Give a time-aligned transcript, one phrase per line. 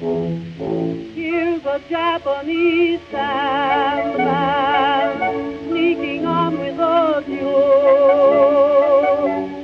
[0.00, 4.38] Here's a Japanese sandman
[5.68, 7.50] sneaking on with a mule.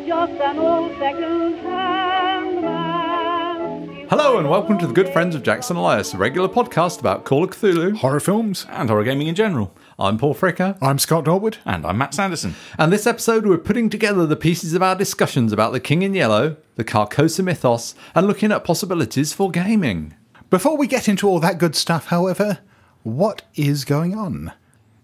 [0.06, 4.06] Just an old second-hand man.
[4.10, 7.44] Hello and welcome to the Good Friends of Jackson Elias, a regular podcast about Call
[7.44, 7.96] of Cthulhu.
[7.96, 8.66] horror films.
[8.68, 9.74] and horror gaming in general.
[9.98, 11.56] I'm Paul Fricker, I'm Scott Dorward.
[11.64, 12.56] And I'm Matt Sanderson.
[12.76, 16.12] and this episode we're putting together the pieces of our discussions about the King in
[16.12, 20.12] Yellow, the Carcosa mythos, and looking at possibilities for gaming.
[20.48, 22.60] Before we get into all that good stuff, however,
[23.02, 24.52] what is going on?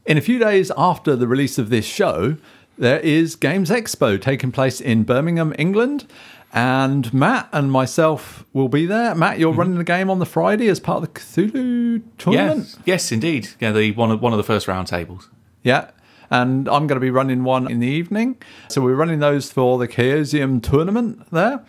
[0.07, 2.37] In a few days after the release of this show,
[2.79, 6.07] there is Games Expo taking place in Birmingham, England.
[6.53, 9.17] And Matt and myself will be there.
[9.17, 9.59] Matt, you're mm-hmm.
[9.59, 12.67] running the game on the Friday as part of the Cthulhu tournament.
[12.69, 13.49] Yes, yes, indeed.
[13.59, 15.29] Yeah, the one of one of the first round tables.
[15.65, 15.91] Yeah.
[16.31, 18.37] And I'm going to be running one in the evening.
[18.69, 21.65] So we're running those for the Chaosium tournament there.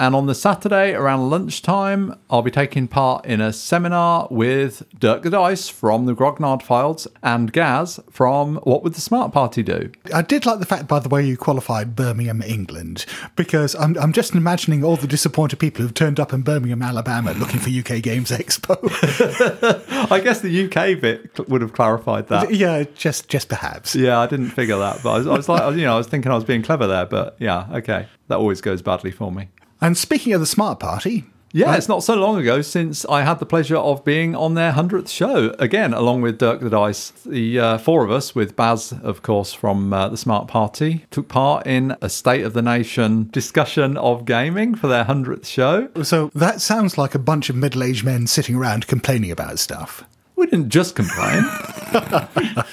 [0.00, 5.20] And on the Saturday around lunchtime, I'll be taking part in a seminar with Dirk
[5.20, 9.92] the Dice from the Grognard Files and Gaz from What Would the Smart Party Do?
[10.14, 13.04] I did like the fact, by the way, you qualified Birmingham, England,
[13.36, 17.34] because I'm, I'm just imagining all the disappointed people who've turned up in Birmingham, Alabama
[17.34, 18.78] looking for UK Games Expo.
[20.10, 22.54] I guess the UK bit would have clarified that.
[22.54, 23.94] yeah, just just perhaps.
[23.94, 26.06] Yeah, I didn't figure that, but I was, I was like, you know, I was
[26.06, 29.50] thinking I was being clever there, but yeah, okay, that always goes badly for me.
[29.80, 33.38] And speaking of the Smart Party, Yeah, it's not so long ago since I had
[33.38, 37.10] the pleasure of being on their 100th show, again, along with Dirk the Dice.
[37.24, 41.28] The uh, four of us, with Baz, of course, from uh, the Smart Party, took
[41.28, 45.88] part in a State of the Nation discussion of gaming for their 100th show.
[46.02, 50.04] so that sounds like a bunch of middle aged men sitting around complaining about stuff.
[50.36, 51.44] We didn't just complain.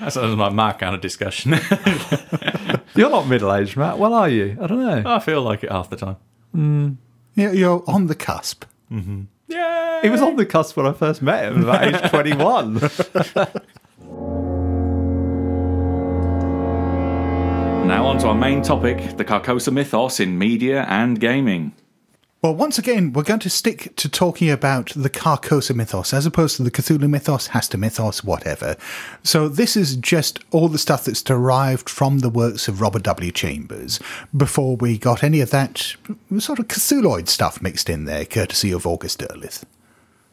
[0.00, 1.52] That sounds like my kind of discussion.
[2.94, 3.98] You're not middle aged, Matt.
[3.98, 4.56] Well, are you?
[4.60, 5.02] I don't know.
[5.06, 6.16] I feel like it half the time.
[6.52, 6.90] Hmm.
[7.34, 8.64] Yeah, you're on the cusp.
[9.48, 10.02] Yeah.
[10.02, 12.74] He was on the cusp when I first met him, about age 21.
[17.86, 21.72] Now on to our main topic: the Carcosa mythos in media and gaming.
[22.42, 26.56] Well, once again, we're going to stick to talking about the Carcosa mythos as opposed
[26.56, 28.74] to the Cthulhu mythos, Hastur mythos, whatever.
[29.22, 33.30] So, this is just all the stuff that's derived from the works of Robert W.
[33.30, 34.00] Chambers
[34.36, 35.94] before we got any of that
[36.40, 39.62] sort of Cthulhuid stuff mixed in there, courtesy of August Derleth.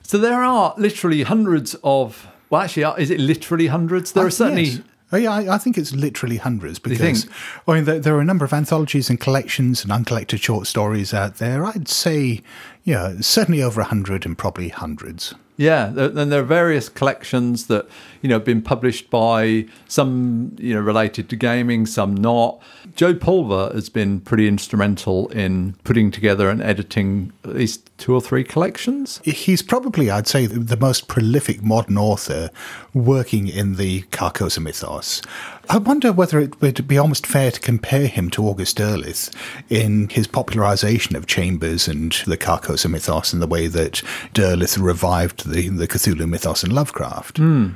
[0.02, 2.28] So there are literally hundreds of.
[2.50, 4.14] Well, actually, uh, is it literally hundreds?
[4.14, 4.64] There are certainly.
[4.64, 4.82] Yes.
[5.12, 7.28] Oh, yeah, I, I think it's literally hundreds because?
[7.68, 11.14] I mean there, there are a number of anthologies and collections and uncollected short stories
[11.14, 11.66] out there.
[11.66, 12.42] I'd say,
[12.84, 15.34] yeah, certainly over a hundred and probably hundreds.
[15.58, 17.86] Yeah, then there are various collections that
[18.22, 22.62] you know been published by some you know related to gaming, some not.
[22.96, 28.22] Joe Pulver has been pretty instrumental in putting together and editing at least two or
[28.22, 29.22] three collections.
[29.24, 32.50] He's probably, I'd say, the most prolific modern author
[32.94, 35.22] working in the Carcosa mythos.
[35.70, 39.34] I wonder whether it would be almost fair to compare him to August Derleth
[39.70, 44.02] in his popularization of Chambers and the Carcosa mythos and the way that
[44.34, 47.38] Derleth revived the, the Cthulhu mythos and Lovecraft.
[47.38, 47.70] Hmm.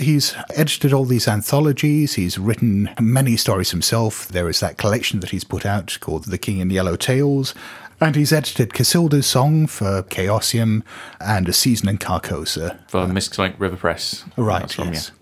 [0.00, 2.14] He's edited all these anthologies.
[2.14, 4.28] He's written many stories himself.
[4.28, 7.54] There is that collection that he's put out called The King in the Yellow Tales.
[8.00, 10.82] And he's edited Casilda's Song for Chaosium
[11.20, 12.80] and A Season in Carcosa.
[12.88, 14.24] For Miskatonic River Press.
[14.38, 15.12] Right, That's from, yes.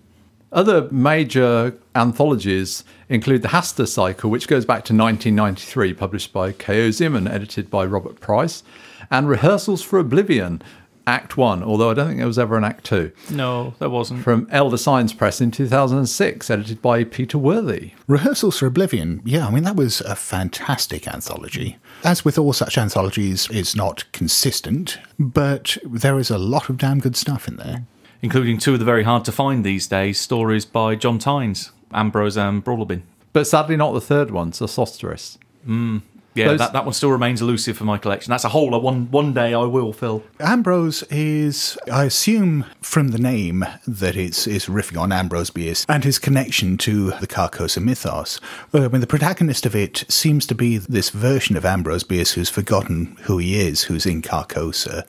[0.53, 7.17] Other major anthologies include the Hastur Cycle, which goes back to 1993, published by Chaosium
[7.17, 8.63] and edited by Robert Price,
[9.11, 10.63] and Rehearsals for Oblivion,
[11.09, 13.11] Act 1, although I don't think there was ever an Act 2.
[13.31, 14.23] No, there wasn't.
[14.23, 17.93] from Elder Signs Press in 2006, edited by Peter Worthy.
[18.07, 21.79] Rehearsals for Oblivion, yeah, I mean, that was a fantastic anthology.
[22.05, 27.01] As with all such anthologies, it's not consistent, but there is a lot of damn
[27.01, 27.85] good stuff in there.
[28.21, 32.37] Including two of the very hard to find these days stories by John Tynes, Ambrose
[32.37, 33.03] and Broadalbin.
[33.33, 35.39] But sadly, not the third one, Sosostris.
[35.65, 35.99] Hmm.
[36.39, 38.31] Yeah, Those- that, that one still remains elusive for my collection.
[38.31, 40.23] That's a hole I one one day I will fill.
[40.41, 46.05] Ambrose is, I assume from the name that it's, it's riffing on Ambrose Bierce and
[46.05, 48.41] his connection to the Carcosa mythos.
[48.73, 52.33] Uh, I mean, the protagonist of it seems to be this version of Ambrose Bierce
[52.33, 55.05] who's forgotten who he is, who's in Carcosa.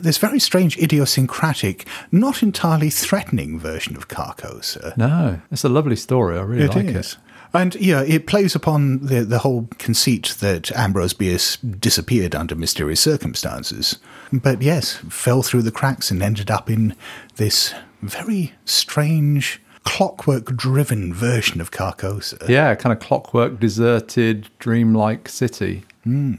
[0.00, 4.96] This very strange, idiosyncratic, not entirely threatening version of Carcosa.
[4.96, 6.36] No, it's a lovely story.
[6.36, 7.12] I really It like is.
[7.12, 7.16] it.
[7.54, 13.00] And yeah, it plays upon the the whole conceit that Ambrose Bierce disappeared under mysterious
[13.00, 13.98] circumstances.
[14.32, 16.96] But yes, fell through the cracks and ended up in
[17.36, 17.72] this
[18.02, 22.48] very strange, clockwork driven version of Carcosa.
[22.48, 25.84] Yeah, kind of clockwork, deserted, dreamlike city.
[26.02, 26.34] Hmm.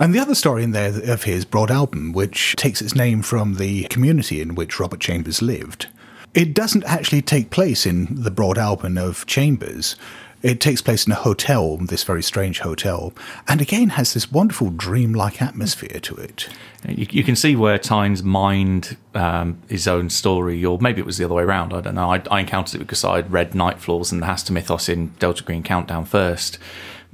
[0.00, 3.84] And the other story in there of his, Broadalbin, which takes its name from the
[3.84, 5.88] community in which Robert Chambers lived.
[6.34, 9.96] It doesn't actually take place in the Broadalbin of Chambers.
[10.40, 13.12] It takes place in a hotel, this very strange hotel,
[13.48, 16.48] and again has this wonderful dreamlike atmosphere to it.
[16.86, 21.18] You, you can see where Tynes mined um, his own story, or maybe it was
[21.18, 21.72] the other way around.
[21.72, 22.12] I don't know.
[22.12, 25.42] I, I encountered it because I'd read Night Floors and the Hastur Mythos in Delta
[25.42, 26.58] Green Countdown first.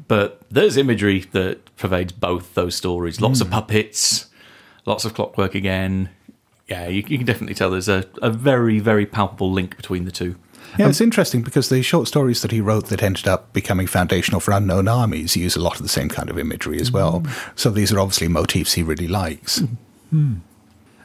[0.06, 3.22] But there's imagery that pervades both those stories.
[3.22, 4.26] Lots of puppets,
[4.84, 6.10] lots of clockwork again.
[6.68, 10.10] Yeah, you, you can definitely tell there's a, a very, very palpable link between the
[10.10, 10.36] two.
[10.78, 14.40] Yeah, it's interesting because the short stories that he wrote that ended up becoming foundational
[14.40, 17.20] for Unknown Armies use a lot of the same kind of imagery as well.
[17.20, 17.52] Mm.
[17.58, 19.60] So these are obviously motifs he really likes.
[19.60, 19.76] Mm.
[20.12, 20.40] Mm.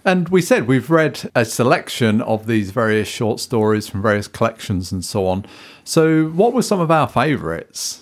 [0.06, 4.92] And we said we've read a selection of these various short stories from various collections
[4.92, 5.46] and so on.
[5.84, 8.02] So, what were some of our favourites?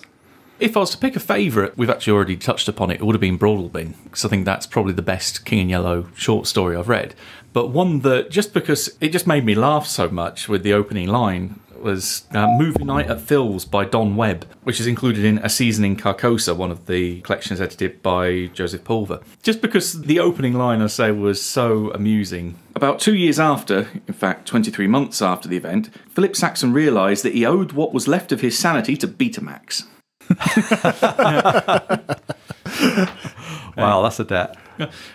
[0.60, 2.94] If I was to pick a favourite, we've actually already touched upon it.
[2.94, 6.08] It would have been Broadalbin, because I think that's probably the best King in Yellow
[6.16, 7.14] short story I've read.
[7.52, 11.08] But one that, just because it just made me laugh so much with the opening
[11.08, 15.48] line, was uh, Movie Night at Phil's by Don Webb, which is included in A
[15.48, 19.20] Season in Carcosa, one of the collections edited by Joseph Pulver.
[19.42, 22.58] Just because the opening line, I say, was so amusing.
[22.74, 27.34] About two years after, in fact, 23 months after the event, Philip Saxon realised that
[27.34, 29.84] he owed what was left of his sanity to Betamax.
[33.78, 34.56] Wow, that's a debt.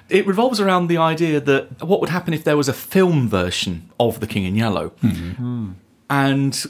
[0.10, 3.89] It revolves around the idea that what would happen if there was a film version
[4.00, 5.31] of The King in Yellow, hmm.
[5.31, 5.71] Hmm.
[6.10, 6.65] and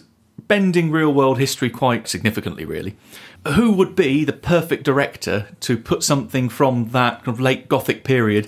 [0.48, 2.96] bending real world history quite significantly, really.
[3.48, 8.04] Who would be the perfect director to put something from that kind of late Gothic
[8.04, 8.48] period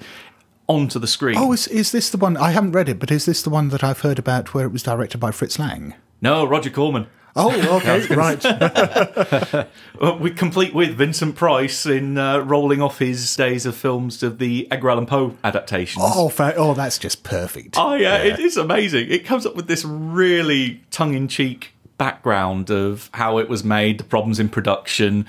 [0.67, 1.37] onto the screen?
[1.37, 2.37] Oh, is, is this the one?
[2.37, 4.71] I haven't read it, but is this the one that I've heard about where it
[4.71, 5.95] was directed by Fritz Lang?
[6.21, 7.07] no, Roger Corman.
[7.35, 8.43] Oh, okay, right.
[8.45, 9.65] Uh,
[10.19, 14.69] We complete with Vincent Price in uh, rolling off his days of films of the
[14.71, 16.03] Edgar Allan Poe adaptations.
[16.05, 17.75] Oh, fa- oh, that's just perfect.
[17.77, 19.09] Oh yeah, it is amazing.
[19.09, 24.39] It comes up with this really tongue-in-cheek background of how it was made, the problems
[24.39, 25.25] in production,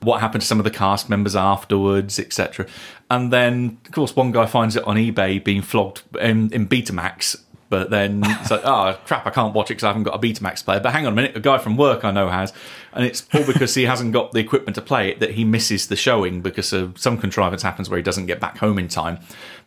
[0.00, 2.66] what happened to some of the cast members afterwards, etc.
[3.10, 7.40] And then, of course, one guy finds it on eBay being flogged in, in Betamax.
[7.70, 10.18] But then it's like, oh crap, I can't watch it because I haven't got a
[10.18, 10.80] Betamax player.
[10.80, 12.52] But hang on a minute, a guy from work I know has,
[12.92, 15.88] and it's all because he hasn't got the equipment to play it that he misses
[15.88, 19.18] the showing because of some contrivance happens where he doesn't get back home in time.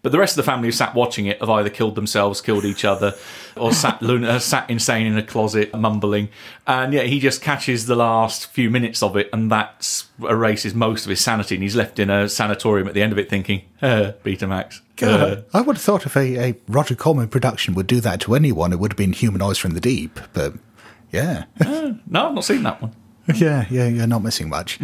[0.03, 2.65] But the rest of the family who sat watching it have either killed themselves, killed
[2.65, 3.13] each other,
[3.55, 6.29] or sat lun- uh, sat insane in a closet mumbling.
[6.65, 11.05] And yeah, he just catches the last few minutes of it, and that erases most
[11.05, 13.61] of his sanity, and he's left in a sanatorium at the end of it thinking,
[13.81, 14.77] uh, Betamax.
[14.77, 18.19] uh." God, I would have thought if a, a Roger Corman production would do that
[18.21, 20.19] to anyone, it would have been Humanoids from the Deep.
[20.33, 20.53] But
[21.11, 22.95] yeah, No, I've not seen that one.
[23.35, 24.79] yeah, yeah, you're not missing much.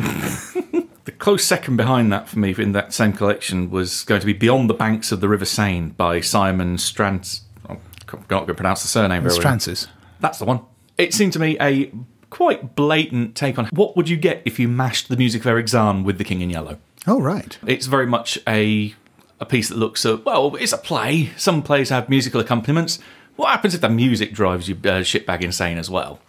[1.08, 4.34] The close second behind that for me in that same collection was going to be
[4.34, 7.44] Beyond the Banks of the River Seine by Simon Strantz.
[7.66, 7.80] I'm
[8.12, 9.34] not going to pronounce the surname very.
[9.34, 9.88] Strantzas.
[10.20, 10.60] That's the one.
[10.98, 11.94] It seemed to me a
[12.30, 15.70] quite blatant take on what would you get if you mashed the music of Erich
[15.70, 16.78] Zann with The King in Yellow.
[17.08, 17.58] Oh, right.
[17.66, 18.94] It's very much a
[19.40, 21.30] a piece that looks at well, it's a play.
[21.38, 23.00] Some plays have musical accompaniments.
[23.38, 26.20] What happens if the music drives you uh, shitbag insane as well?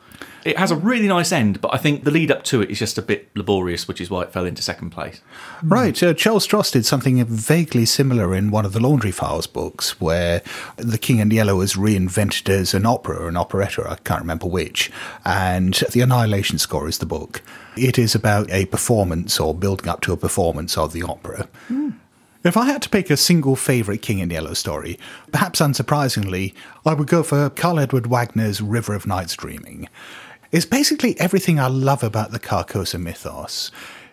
[0.48, 0.86] It has a hmm.
[0.86, 3.28] really nice end, but I think the lead up to it is just a bit
[3.36, 5.20] laborious, which is why it fell into second place.
[5.60, 5.68] Hmm.
[5.68, 6.02] Right.
[6.02, 10.42] Uh, Charles Stross did something vaguely similar in one of the Laundry Files books, where
[10.76, 14.46] The King in Yellow was reinvented as an opera or an operetta, I can't remember
[14.46, 14.90] which.
[15.24, 17.42] And The Annihilation Score is the book.
[17.76, 21.46] It is about a performance or building up to a performance of the opera.
[21.68, 21.90] Hmm.
[22.44, 24.98] If I had to pick a single favourite King in Yellow story,
[25.32, 26.54] perhaps unsurprisingly,
[26.86, 29.88] I would go for Karl Edward Wagner's River of Night's Dreaming.
[30.50, 33.70] It's basically everything I love about the Carcosa mythos,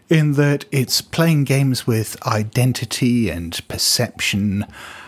[0.10, 4.66] in that it's playing games with identity and perception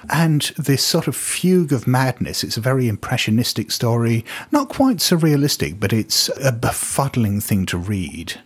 [0.10, 2.46] and this sort of fugue of madness.
[2.46, 8.40] It's a very impressionistic story, not quite surrealistic, but it's a befuddling thing to read.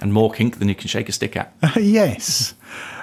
[0.00, 1.52] And more kink than you can shake a stick at.
[1.76, 2.54] yes.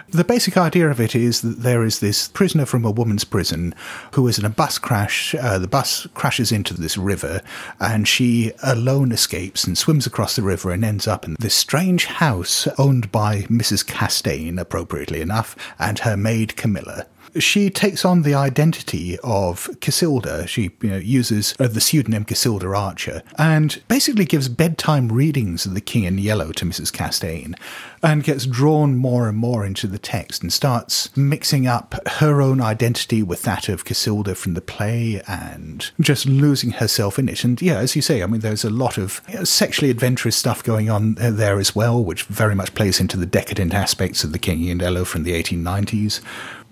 [0.10, 3.74] The basic idea of it is that there is this prisoner from a woman's prison
[4.14, 5.34] who is in a bus crash.
[5.34, 7.42] Uh, the bus crashes into this river,
[7.80, 12.06] and she alone escapes and swims across the river and ends up in this strange
[12.06, 13.86] house owned by Mrs.
[13.86, 17.08] Castaigne, appropriately enough, and her maid Camilla.
[17.39, 20.48] She takes on the identity of Casilda.
[20.48, 25.74] She you know, uses uh, the pseudonym Casilda Archer and basically gives bedtime readings of
[25.74, 26.92] The King in Yellow to Mrs.
[26.92, 27.56] Castaigne
[28.01, 32.62] and gets drawn more and more into the text and starts mixing up her own
[32.62, 37.44] identity with that of Casilda from the play and just losing herself in it.
[37.44, 40.89] And yeah, as you say, I mean, there's a lot of sexually adventurous stuff going
[40.89, 44.39] on uh, there as well, which very much plays into the decadent aspects of The
[44.39, 46.22] King in Yellow from the 1890s.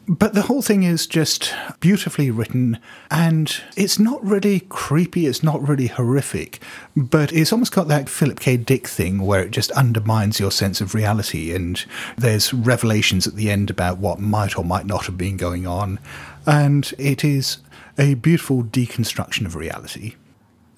[0.06, 2.78] But the whole thing is just beautifully written,
[3.10, 6.62] and it's not really creepy, it's not really horrific,
[6.96, 8.58] but it's almost got that Philip K.
[8.58, 11.86] Dick thing where it just undermines your sense of reality, and
[12.18, 16.00] there's revelations at the end about what might or might not have been going on,
[16.46, 17.60] and it is
[17.98, 20.16] a beautiful deconstruction of reality.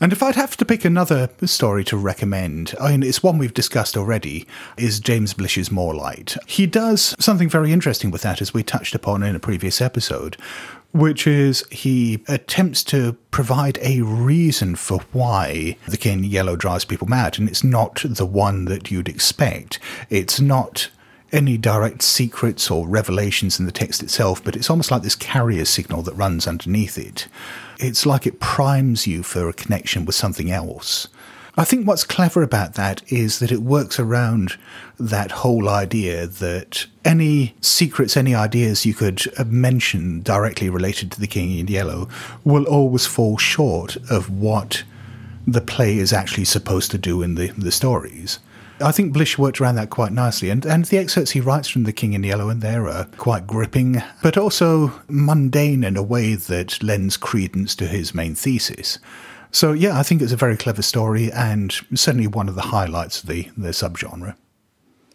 [0.01, 3.53] And if I'd have to pick another story to recommend, I mean, it's one we've
[3.53, 4.45] discussed already,
[4.77, 6.35] is James Blish's More Light.
[6.45, 10.35] He does something very interesting with that, as we touched upon in a previous episode,
[10.91, 17.07] which is he attempts to provide a reason for why the King Yellow drives people
[17.07, 19.79] mad, and it's not the one that you'd expect.
[20.09, 20.89] It's not
[21.31, 25.65] any direct secrets or revelations in the text itself, but it's almost like this carrier
[25.65, 27.27] signal that runs underneath it.
[27.79, 31.07] It's like it primes you for a connection with something else.
[31.57, 34.57] I think what's clever about that is that it works around
[34.99, 41.27] that whole idea that any secrets, any ideas you could mention directly related to the
[41.27, 42.09] King in Yellow
[42.43, 44.83] will always fall short of what
[45.47, 48.39] the play is actually supposed to do in the, the stories.
[48.81, 51.83] I think Blish worked around that quite nicely, and, and the excerpts he writes from
[51.83, 56.35] The King in Yellow and there are quite gripping, but also mundane in a way
[56.35, 58.99] that lends credence to his main thesis.
[59.51, 63.23] So, yeah, I think it's a very clever story and certainly one of the highlights
[63.23, 64.35] of the, the subgenre.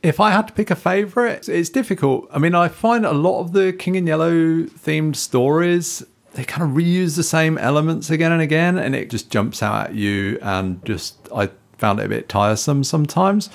[0.03, 2.29] If I had to pick a favourite, it's difficult.
[2.33, 6.03] I mean, I find a lot of the King in Yellow themed stories,
[6.33, 9.89] they kind of reuse the same elements again and again, and it just jumps out
[9.89, 11.51] at you and just, I
[11.81, 13.51] found it a bit tiresome sometimes.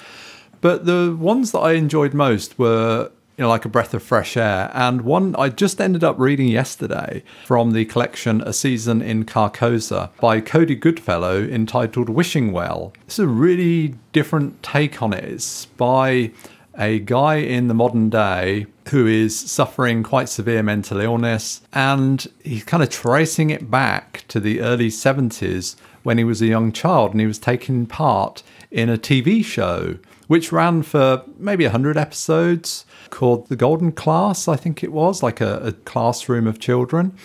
[0.62, 4.38] But the ones that I enjoyed most were you know, like a breath of fresh
[4.38, 4.72] air.
[4.74, 10.10] And one I just ended up reading yesterday from the collection A Season in Carcosa
[10.22, 12.94] by Cody Goodfellow entitled Wishing Well.
[13.06, 15.26] It's a really different take on it.
[15.26, 16.32] It's by
[16.78, 22.64] a guy in the modern day who is suffering quite severe mental illness and he's
[22.64, 27.12] kind of tracing it back to the early 70s when he was a young child
[27.12, 29.98] and he was taking part in a TV show
[30.28, 35.42] which ran for maybe 100 episodes called The Golden Class, I think it was, like
[35.42, 37.16] a, a classroom of children.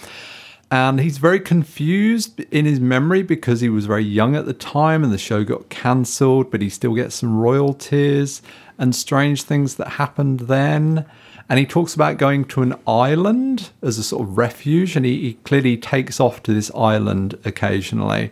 [0.70, 5.02] And he's very confused in his memory because he was very young at the time
[5.02, 8.40] and the show got cancelled, but he still gets some royalties
[8.78, 11.06] and strange things that happened then.
[11.48, 15.20] And he talks about going to an island as a sort of refuge, and he,
[15.20, 18.30] he clearly takes off to this island occasionally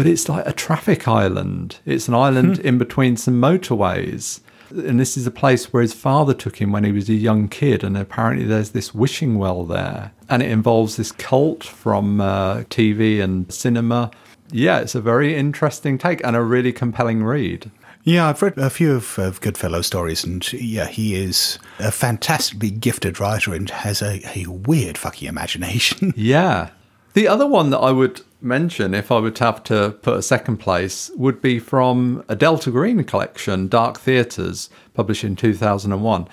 [0.00, 1.78] but it's like a traffic island.
[1.84, 4.40] It's an island in between some motorways.
[4.70, 7.48] And this is a place where his father took him when he was a young
[7.48, 7.84] kid.
[7.84, 10.12] And apparently, there's this wishing well there.
[10.30, 14.10] And it involves this cult from uh, TV and cinema.
[14.50, 17.70] Yeah, it's a very interesting take and a really compelling read.
[18.02, 22.70] Yeah, I've read a few of, of Goodfellow stories, and yeah, he is a fantastically
[22.70, 26.14] gifted writer and has a, a weird fucking imagination.
[26.16, 26.70] Yeah.
[27.12, 30.58] The other one that I would mention, if I would have to put a second
[30.58, 36.28] place, would be from a Delta Green collection, Dark Theatres, published in 2001.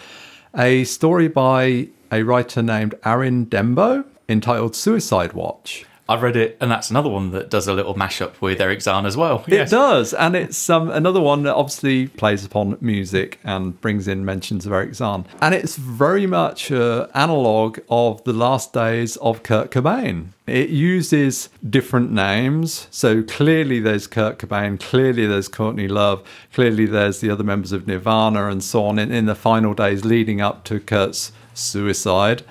[0.58, 5.86] A story by a writer named Aaron Dembo entitled Suicide Watch.
[6.10, 9.06] I've read it, and that's another one that does a little mashup with Erich Zann
[9.06, 9.44] as well.
[9.48, 14.24] It does, and it's um, another one that obviously plays upon music and brings in
[14.24, 15.26] mentions of Erich Zann.
[15.42, 20.28] And it's very much an analogue of the last days of Kurt Cobain.
[20.46, 27.20] It uses different names, so clearly there's Kurt Cobain, clearly there's Courtney Love, clearly there's
[27.20, 30.64] the other members of Nirvana, and so on in, in the final days leading up
[30.66, 32.44] to Kurt's suicide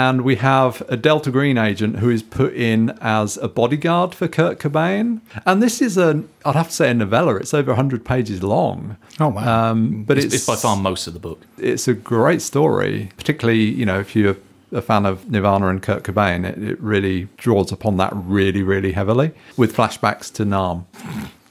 [0.00, 4.28] and we have a Delta Green agent who is put in as a bodyguard for
[4.28, 5.20] Kurt Cobain.
[5.44, 7.36] And this is a, I'd have to say, a novella.
[7.36, 8.96] It's over 100 pages long.
[9.18, 9.70] Oh, wow.
[9.70, 11.42] Um, but It's, it's, it's by far most of the book.
[11.58, 14.38] it's a great story, particularly, you know, if you're
[14.72, 18.92] a fan of Nirvana and Kurt Cobain, it, it really draws upon that really, really
[18.92, 20.86] heavily with flashbacks to Nam.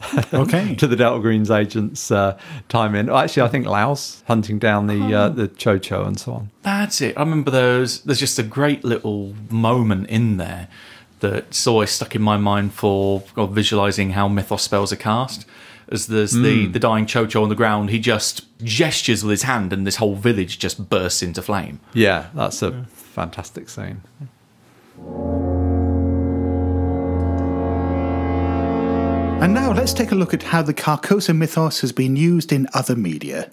[0.34, 0.76] Okay.
[0.76, 2.38] to the Delta Greens agents' uh,
[2.70, 3.10] time in.
[3.10, 6.52] Actually, I think Laos hunting down the uh, the Tcho-Tcho and so on.
[6.64, 7.18] That's it.
[7.18, 8.02] I remember those.
[8.04, 10.68] There's just a great little moment in there
[11.20, 15.46] that's always stuck in my mind for visualizing how mythos spells are cast.
[15.92, 19.74] As there's the, the dying Tcho-Tcho on the ground, he just gestures with his hand
[19.74, 21.80] and this whole village just bursts into flame.
[21.94, 24.02] Yeah, that's a fantastic scene.
[29.42, 32.68] And now let's take a look at how the Carcosa mythos has been used in
[32.74, 33.50] other media.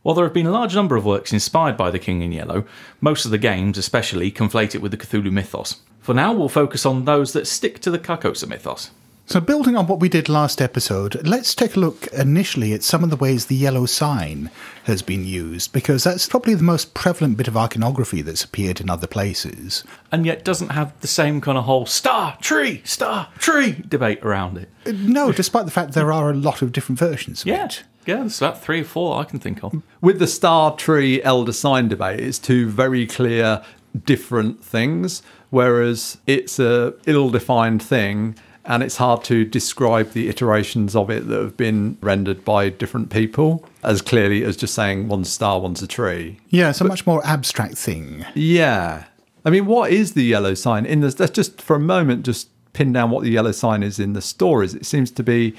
[0.00, 2.64] While there have been a large number of works inspired by the King in Yellow,
[3.02, 5.82] most of the games, especially, conflate it with the Cthulhu mythos.
[5.98, 8.92] For now, we'll focus on those that stick to the Carcosa mythos.
[9.30, 13.04] So, building on what we did last episode, let's take a look initially at some
[13.04, 14.50] of the ways the yellow sign
[14.86, 18.90] has been used, because that's probably the most prevalent bit of iconography that's appeared in
[18.90, 19.84] other places.
[20.10, 24.58] And yet doesn't have the same kind of whole star, tree, star, tree debate around
[24.58, 24.68] it.
[24.84, 27.66] Uh, no, despite the fact there are a lot of different versions of Yeah.
[27.66, 27.84] it.
[28.06, 29.80] Yeah, there's about three or four I can think of.
[30.00, 33.62] With the Star Tree Elder Sign debate, it's two very clear
[34.04, 38.34] different things, whereas it's a ill-defined thing
[38.70, 43.10] and it's hard to describe the iterations of it that have been rendered by different
[43.10, 46.38] people as clearly as just saying one's star, one's a tree.
[46.50, 48.24] Yeah, it's a much more abstract thing.
[48.32, 49.06] Yeah.
[49.44, 51.18] I mean, what is the yellow sign in this?
[51.18, 54.22] Let's just for a moment just pin down what the yellow sign is in the
[54.22, 54.72] stories.
[54.72, 55.56] It seems to be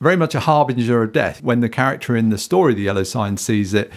[0.00, 1.42] very much a harbinger of death.
[1.42, 3.90] When the character in the story, the yellow sign, sees it,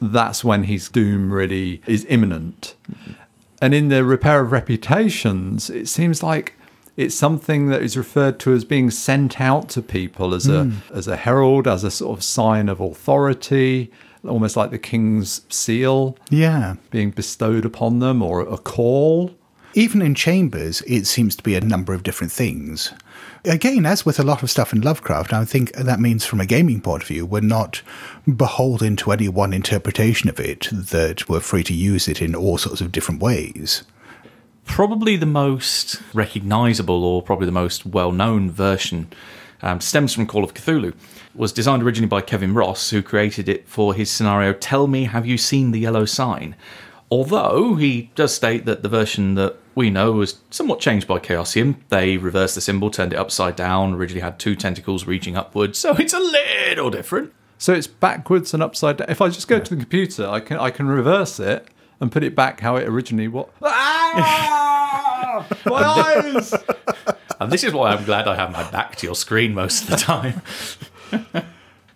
[0.00, 2.74] that's when his doom really is imminent.
[3.60, 6.54] And in the repair of reputations, it seems like
[6.98, 10.78] it's something that is referred to as being sent out to people as a hmm.
[10.92, 13.90] as a herald, as a sort of sign of authority,
[14.26, 16.74] almost like the king's seal Yeah.
[16.90, 19.30] being bestowed upon them or a call.
[19.74, 22.92] Even in Chambers, it seems to be a number of different things.
[23.44, 26.46] Again, as with a lot of stuff in Lovecraft, I think that means from a
[26.46, 27.82] gaming point of view, we're not
[28.26, 32.58] beholden to any one interpretation of it, that we're free to use it in all
[32.58, 33.84] sorts of different ways.
[34.68, 39.08] Probably the most recognizable or probably the most well known version
[39.60, 40.94] um, stems from Call of Cthulhu.
[41.34, 45.26] Was designed originally by Kevin Ross, who created it for his scenario Tell Me, Have
[45.26, 46.54] You Seen the Yellow Sign?
[47.10, 51.76] Although he does state that the version that we know was somewhat changed by Chaosium.
[51.88, 55.94] They reversed the symbol, turned it upside down, originally had two tentacles reaching upwards, so
[55.96, 57.32] it's a little different.
[57.58, 59.08] So it's backwards and upside down.
[59.10, 61.68] If I just go to the computer, I can I can reverse it
[62.00, 63.48] and put it back how it originally was.
[63.62, 65.46] Ah!
[65.66, 66.54] My eyes!
[67.40, 69.90] And this is why I'm glad I have my back to your screen most of
[69.90, 70.42] the time.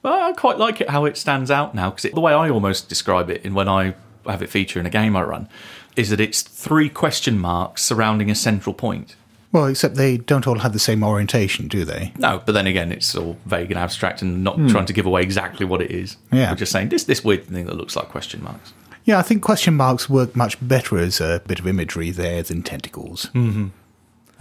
[0.03, 2.89] well, I quite like it how it stands out now because the way I almost
[2.89, 3.95] describe it in when I
[4.25, 5.49] have it feature in a game I run
[5.97, 9.17] is that it's three question marks surrounding a central point.
[9.51, 12.13] Well, except they don't all have the same orientation, do they?
[12.19, 15.23] No, but then again, it's all vague and abstract and not trying to give away
[15.23, 16.17] exactly what it is.
[16.31, 16.51] Yeah.
[16.51, 18.73] We're just saying this this weird thing that looks like question marks.
[19.05, 22.63] Yeah, I think question marks work much better as a bit of imagery there than
[22.63, 23.31] tentacles.
[23.35, 23.69] Mm-hmm.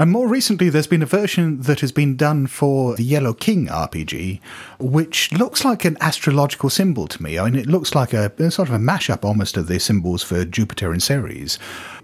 [0.01, 3.67] And more recently, there's been a version that has been done for the Yellow King
[3.67, 4.39] RPG,
[4.79, 7.37] which looks like an astrological symbol to me.
[7.37, 10.43] I mean, it looks like a, sort of a mashup almost of the symbols for
[10.43, 11.59] Jupiter and Ceres.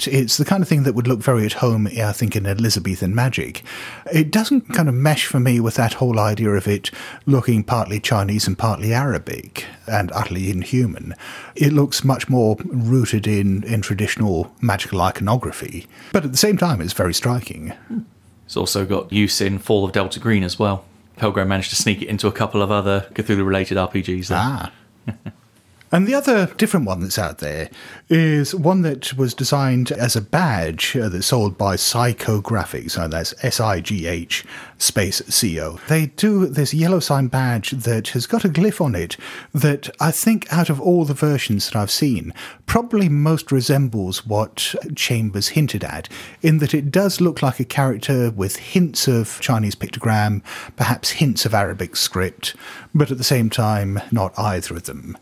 [0.05, 3.15] It's the kind of thing that would look very at home, I think, in Elizabethan
[3.15, 3.63] magic.
[4.13, 6.91] It doesn't kind of mesh for me with that whole idea of it
[7.25, 11.15] looking partly Chinese and partly Arabic and utterly inhuman.
[11.55, 16.79] It looks much more rooted in, in traditional magical iconography, but at the same time,
[16.79, 17.73] it's very striking.
[18.45, 20.85] It's also got use in Fall of Delta Green as well.
[21.17, 24.37] Pelgrane managed to sneak it into a couple of other Cthulhu related RPGs there.
[24.39, 24.71] Ah.
[25.89, 27.69] And the other different one that's out there
[28.09, 33.33] is one that was designed as a badge uh, that's sold by Psychographics, and that's
[33.41, 34.43] S I G H
[34.77, 35.79] space C O.
[35.87, 39.15] They do this yellow sign badge that has got a glyph on it
[39.53, 42.33] that I think out of all the versions that I've seen,
[42.65, 46.09] probably most resembles what Chambers hinted at,
[46.41, 50.43] in that it does look like a character with hints of Chinese pictogram,
[50.75, 52.55] perhaps hints of Arabic script,
[52.93, 55.17] but at the same time, not either of them.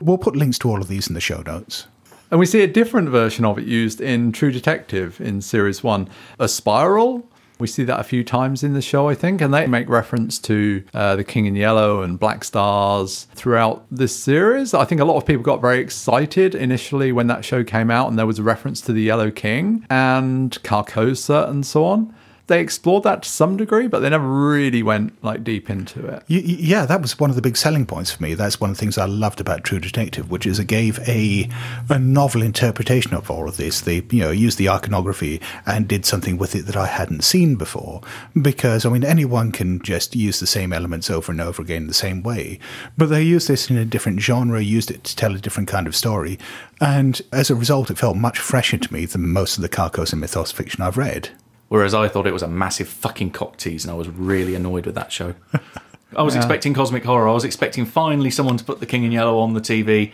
[0.00, 1.86] We'll put links to all of these in the show notes.
[2.30, 6.08] And we see a different version of it used in True Detective in Series 1.
[6.38, 7.28] A spiral.
[7.58, 10.38] We see that a few times in the show, I think, and they make reference
[10.40, 14.72] to uh, the King in Yellow and Black Stars throughout this series.
[14.72, 18.08] I think a lot of people got very excited initially when that show came out
[18.08, 22.14] and there was a reference to the Yellow King and Carcosa and so on.
[22.50, 26.24] They explored that to some degree, but they never really went like deep into it.
[26.26, 28.34] Yeah, that was one of the big selling points for me.
[28.34, 31.48] That's one of the things I loved about True Detective, which is it gave a
[31.88, 33.82] a novel interpretation of all of this.
[33.82, 37.54] They you know used the iconography and did something with it that I hadn't seen
[37.54, 38.00] before.
[38.42, 41.86] Because I mean, anyone can just use the same elements over and over again in
[41.86, 42.58] the same way,
[42.98, 45.86] but they used this in a different genre, used it to tell a different kind
[45.86, 46.36] of story,
[46.80, 50.10] and as a result, it felt much fresher to me than most of the Carcos
[50.10, 51.30] and Mythos fiction I've read.
[51.70, 54.84] Whereas I thought it was a massive fucking cock tease and I was really annoyed
[54.86, 55.34] with that show.
[56.16, 56.40] I was Yeah.
[56.40, 57.28] expecting cosmic horror.
[57.28, 60.10] I was expecting finally someone to put the King in Yellow on the TV,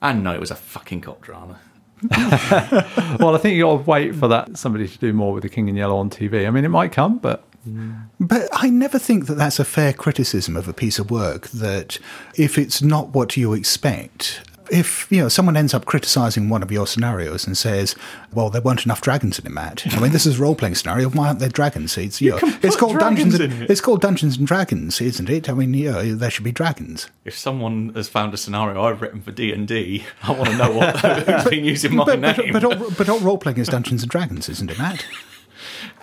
[0.00, 1.60] and no, it was a fucking cop drama.
[3.20, 5.48] well, I think you got to wait for that somebody to do more with the
[5.48, 6.46] King in Yellow on TV.
[6.46, 8.06] I mean, it might come, but mm.
[8.20, 11.48] But I never think that that's a fair criticism of a piece of work.
[11.48, 11.98] That
[12.36, 16.70] if it's not what you expect, if you know someone ends up criticizing one of
[16.72, 17.94] your scenarios and says,
[18.32, 20.74] "Well, there weren't enough dragons in it, Matt." I mean, this is a role playing
[20.74, 21.08] scenario.
[21.10, 21.96] Why aren't there dragons?
[21.98, 23.36] It's you, know, can it's put called Dungeons.
[23.36, 23.70] dragons And, in it.
[23.70, 25.48] it's called Dungeons and Dragons, isn't it?
[25.48, 27.08] I mean, you know, there should be dragons.
[27.24, 30.56] If someone has found a scenario I've written for D and D, I want to
[30.56, 32.52] know what who's been using my But, name.
[32.52, 35.04] but, but, all, but all role playing is Dungeons and Dragons, isn't it, Matt?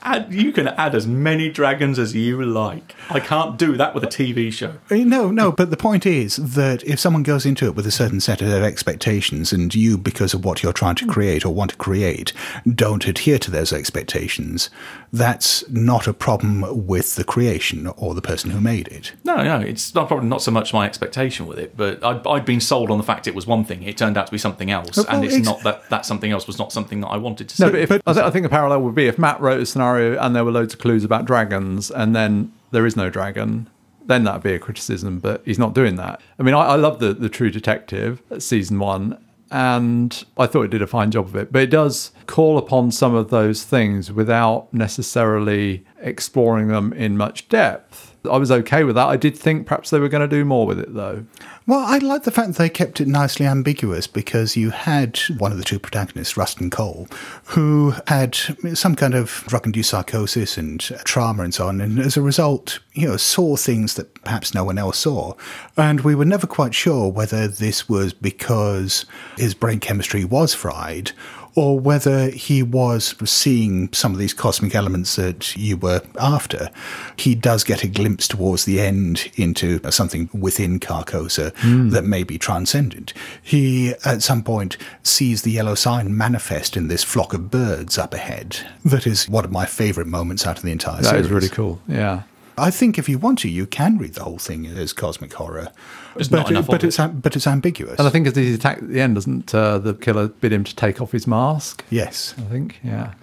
[0.04, 2.96] Add, you can add as many dragons as you like.
[3.10, 4.76] I can't do that with a TV show.
[4.90, 7.92] Uh, No, no, but the point is that if someone goes into it with a
[7.92, 11.72] certain set of expectations and you, because of what you're trying to create or want
[11.72, 12.34] to create,
[12.74, 14.70] don't adhere to those expectations,
[15.14, 19.12] that's not a problem with the creation or the person who made it.
[19.24, 22.46] No, no, it's not probably not so much my expectation with it, but I'd, I'd
[22.46, 23.84] been sold on the fact it was one thing.
[23.84, 26.32] It turned out to be something else, Well, and it's ex- not that that something
[26.32, 27.64] else was not something that I wanted to see.
[27.64, 27.72] no.
[27.72, 29.91] But, if, I, th- I think the parallel would be if Matt wrote a scenario
[29.98, 33.70] and there were loads of clues about dragons, and then there is no dragon.
[34.06, 36.22] Then that'd be a criticism, but he's not doing that.
[36.40, 39.18] I mean, I, I love the the True Detective season one,
[39.52, 41.52] and I thought it did a fine job of it.
[41.52, 47.50] But it does call upon some of those things without necessarily exploring them in much
[47.50, 48.11] depth.
[48.30, 49.08] I was okay with that.
[49.08, 51.26] I did think perhaps they were going to do more with it, though.
[51.66, 55.58] Well, I like the fact they kept it nicely ambiguous because you had one of
[55.58, 57.08] the two protagonists, Rustin Cohle,
[57.46, 58.36] who had
[58.74, 63.08] some kind of drug-induced psychosis and trauma and so on, and as a result, you
[63.08, 65.34] know, saw things that perhaps no one else saw.
[65.78, 69.06] And we were never quite sure whether this was because
[69.38, 71.12] his brain chemistry was fried
[71.56, 76.70] or whether he was seeing some of these cosmic elements that you were after.
[77.18, 81.90] He does get a glimpse towards the end into something within Carcosa hmm.
[81.90, 83.14] that may be transcendent.
[83.42, 88.14] He, at some point, sees the yellow sign manifest in this flock of birds up
[88.14, 88.58] ahead.
[88.86, 91.26] That is one of my favourite moments out of the entire That series.
[91.26, 91.82] is really cool.
[91.88, 92.24] Yeah.
[92.62, 95.72] I think if you want to, you can read the whole thing as cosmic horror.
[96.16, 97.98] There's but, not enough but of it's but it's ambiguous.
[97.98, 100.64] And I think as he attacked at the end, doesn't uh, the killer bid him
[100.64, 101.84] to take off his mask?
[101.90, 102.36] yes.
[102.38, 103.14] I think, yeah.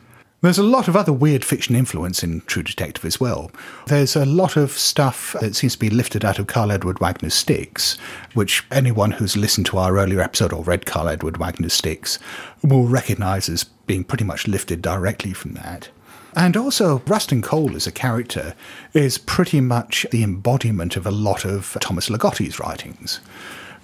[0.40, 3.50] There's a lot of other weird fiction influence in True Detective as well.
[3.86, 7.34] There's a lot of stuff that seems to be lifted out of Karl Edward Wagner's
[7.34, 7.98] Sticks,
[8.34, 12.20] which anyone who's listened to our earlier episode or read Karl Edward Wagner's Sticks
[12.62, 15.88] will recognise as being pretty much lifted directly from that.
[16.36, 18.54] And also, Rustin Cohle as a character
[18.94, 23.20] is pretty much the embodiment of a lot of Thomas Ligotti's writings.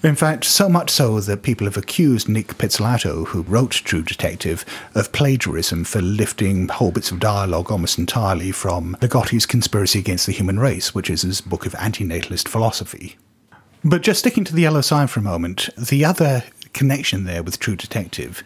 [0.04, 4.62] In fact, so much so that people have accused Nic Pizzolatto, who wrote True Detective,
[4.94, 10.32] of plagiarism for lifting whole bits of dialogue almost entirely from Ligotti's Conspiracy Against the
[10.32, 13.16] Human Race, which is his book of antinatalist philosophy.
[13.82, 17.58] But just sticking to the yellow sign for a moment, the other connection there with
[17.58, 18.42] True Detective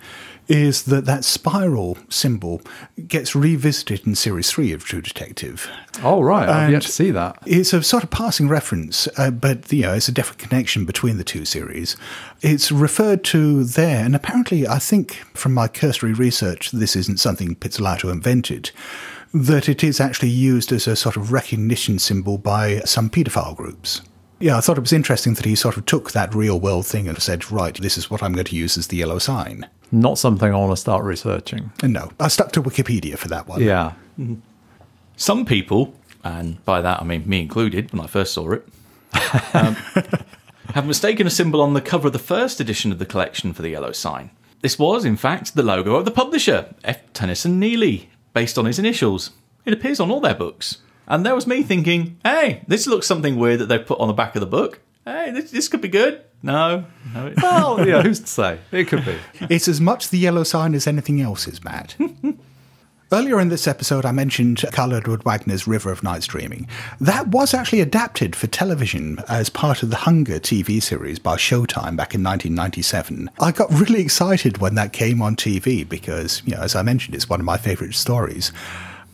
[0.49, 2.63] is that that spiral symbol
[3.07, 5.71] gets revisited in series three of True Detective.
[6.03, 6.49] Oh, right.
[6.49, 7.39] I've yet to see that.
[7.47, 11.19] It's a sort of passing reference, uh, but you know, it's a definite connection between
[11.19, 11.97] the two series.
[12.41, 17.55] It's referred to there, and apparently, I think from my cursory research, this isn't something
[17.57, 18.71] Pizzolatto invented.
[19.35, 24.01] That it is actually used as a sort of recognition symbol by some paedophile groups.
[24.40, 27.09] Yeah, I thought it was interesting that he sort of took that real world thing
[27.09, 29.68] and said, right, this is what I'm going to use as the yellow sign.
[29.90, 31.72] Not something I want to start researching.
[31.83, 33.62] And no, I stuck to Wikipedia for that one.
[33.62, 33.92] Yeah.
[35.16, 38.68] Some people, and by that I mean me included when I first saw it,
[39.55, 39.74] um,
[40.74, 43.62] have mistaken a symbol on the cover of the first edition of the collection for
[43.62, 44.31] the yellow sign.
[44.61, 47.12] This was, in fact, the logo of the publisher, F.
[47.12, 49.31] Tennyson Neely, based on his initials.
[49.64, 50.79] It appears on all their books.
[51.09, 54.14] And there was me thinking, hey, this looks something weird that they've put on the
[54.14, 54.81] back of the book.
[55.07, 56.23] Hey, this, this could be good.
[56.42, 57.27] No, no.
[57.29, 58.59] It, Well, yeah, who's to say?
[58.71, 59.16] It could be.
[59.49, 61.97] It's as much the yellow sign as anything else is, Matt.
[63.11, 66.68] Earlier in this episode, I mentioned Karl Edward Wagner's River of Nights Dreaming.
[67.01, 71.97] That was actually adapted for television as part of the Hunger TV series by Showtime
[71.97, 73.31] back in 1997.
[73.40, 77.14] I got really excited when that came on TV because, you know, as I mentioned,
[77.14, 78.53] it's one of my favourite stories.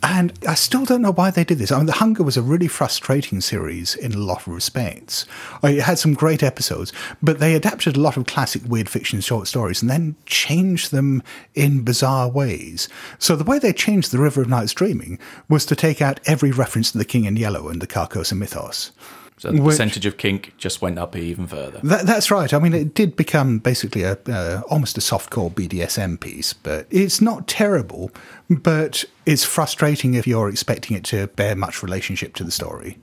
[0.06, 1.72] And I still don't know why they did this.
[1.72, 5.24] I mean, The Hunger was a really frustrating series in a lot of respects.
[5.62, 9.22] Uh, It had some great episodes, but they adapted a lot of classic weird fiction
[9.22, 11.22] short stories and then changed them
[11.54, 12.86] in bizarre ways.
[13.18, 16.50] So the way they changed The River of Nights Dreaming was to take out every
[16.50, 18.92] reference to the King in Yellow and the Carcosa mythos.
[19.36, 21.80] So the Which- percentage of kink just went up even further.
[21.82, 22.52] That, that's right.
[22.52, 27.20] I mean, it did become basically a uh, almost a softcore BDSM piece, but it's
[27.20, 28.10] not terrible.
[28.48, 32.98] But it's frustrating if you're expecting it to bear much relationship to the story.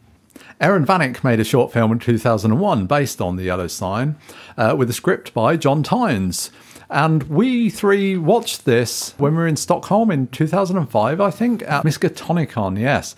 [0.61, 4.15] Aaron Vanek made a short film in 2001 based on The Yellow Sign
[4.57, 6.51] uh, with a script by John Tynes.
[6.91, 11.83] And we three watched this when we were in Stockholm in 2005, I think, at
[11.83, 13.15] Miskatonicon, yes.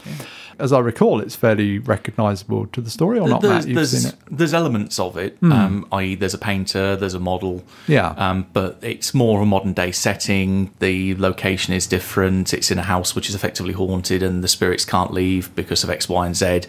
[0.59, 3.67] As I recall, it's fairly recognisable to the story, or not, there's, Matt?
[3.67, 4.15] You've there's, seen it.
[4.29, 7.63] There's elements of it, um, i.e., there's a painter, there's a model.
[7.87, 8.09] Yeah.
[8.17, 10.73] Um, but it's more a modern day setting.
[10.79, 12.53] The location is different.
[12.53, 15.89] It's in a house which is effectively haunted, and the spirits can't leave because of
[15.89, 16.61] X, Y, and Z.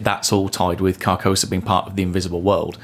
[0.00, 2.78] That's all tied with Carcosa being part of the invisible world.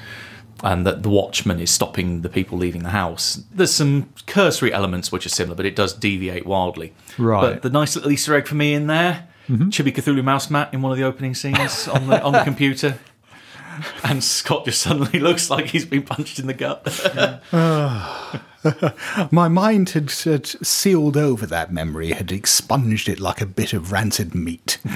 [0.62, 3.42] And that the watchman is stopping the people leaving the house.
[3.52, 6.94] There's some cursory elements which are similar, but it does deviate wildly.
[7.18, 7.40] Right.
[7.54, 9.68] But the nice little Easter egg for me in there, Mm-hmm.
[9.68, 12.98] Chibi Cthulhu mouse mat in one of the opening scenes on the on the computer.
[14.02, 16.84] And Scott just suddenly looks like he's been punched in the gut.
[19.32, 23.90] My mind had, had sealed over that memory, had expunged it like a bit of
[23.92, 24.78] rancid meat.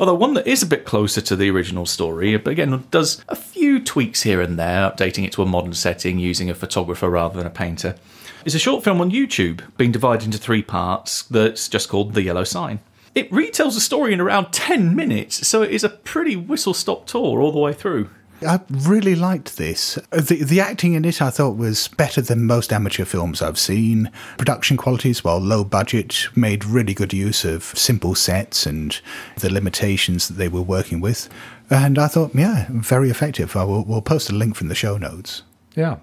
[0.00, 3.36] Although one that is a bit closer to the original story, but again does a
[3.36, 7.36] few tweaks here and there, updating it to a modern setting using a photographer rather
[7.36, 7.96] than a painter,
[8.44, 12.22] is a short film on YouTube being divided into three parts that's just called The
[12.22, 12.80] Yellow Sign.
[13.14, 17.06] It retells the story in around 10 minutes, so it is a pretty whistle stop
[17.06, 18.08] tour all the way through.
[18.46, 19.98] I really liked this.
[20.10, 24.10] The, the acting in it I thought was better than most amateur films I've seen.
[24.38, 28.98] Production qualities, while low budget, made really good use of simple sets and
[29.36, 31.28] the limitations that they were working with.
[31.68, 33.56] And I thought, yeah, very effective.
[33.56, 35.42] I will, we'll post a link from the show notes.
[35.76, 35.96] Yeah.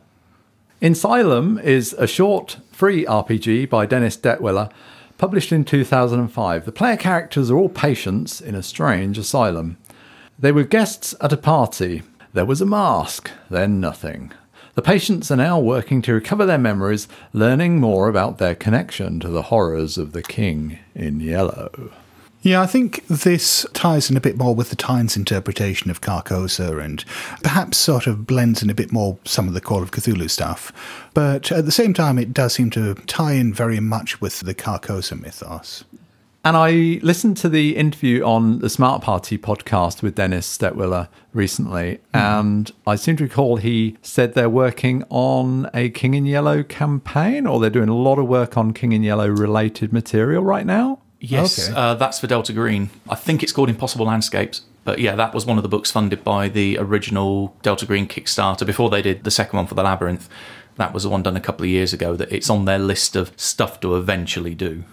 [0.79, 4.71] Asylum is a short, free RPG by Dennis Detwiller,
[5.17, 6.65] published in 2005.
[6.65, 9.77] The player characters are all patients in a strange asylum.
[10.37, 12.03] They were guests at a party.
[12.33, 14.31] There was a mask, then nothing.
[14.75, 19.29] The patients are now working to recover their memories, learning more about their connection to
[19.29, 21.91] the horrors of the King in Yellow.
[22.41, 26.84] Yeah, I think this ties in a bit more with the Tynes interpretation of Carcosa
[26.84, 27.04] and
[27.43, 30.71] perhaps sort of blends in a bit more some of the Call of Cthulhu stuff.
[31.13, 34.54] But at the same time, it does seem to tie in very much with the
[34.56, 35.84] Carcosa mythos.
[36.45, 42.00] And I listened to the interview on the Smart Party podcast with Dennis Detwiller recently,
[42.13, 42.17] hmm.
[42.17, 47.45] and I seem to recall he said they're working on a King in Yellow campaign,
[47.45, 51.00] or they're doing a lot of work on King in Yellow related material right now.
[51.19, 51.77] Yes, Okay.
[51.77, 52.89] uh, that's for Delta Green.
[53.10, 54.62] I think it's called Impossible Landscapes.
[54.84, 58.65] But yeah, that was one of the books funded by the original Delta Green Kickstarter
[58.65, 60.30] before they did the second one for the Labyrinth.
[60.77, 62.15] That was the one done a couple of years ago.
[62.15, 64.84] That it's on their list of stuff to eventually do.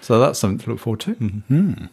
[0.00, 1.88] So that's something to look forward to.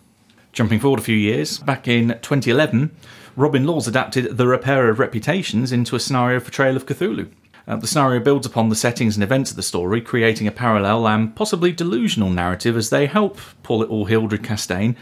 [0.51, 2.91] Jumping forward a few years, back in 2011,
[3.35, 7.29] Robin Laws adapted The Repairer of Reputations into a scenario for Trail of Cthulhu.
[7.69, 11.07] Uh, the scenario builds upon the settings and events of the story, creating a parallel
[11.07, 14.95] and possibly delusional narrative as they help Paul or Hildred Castaigne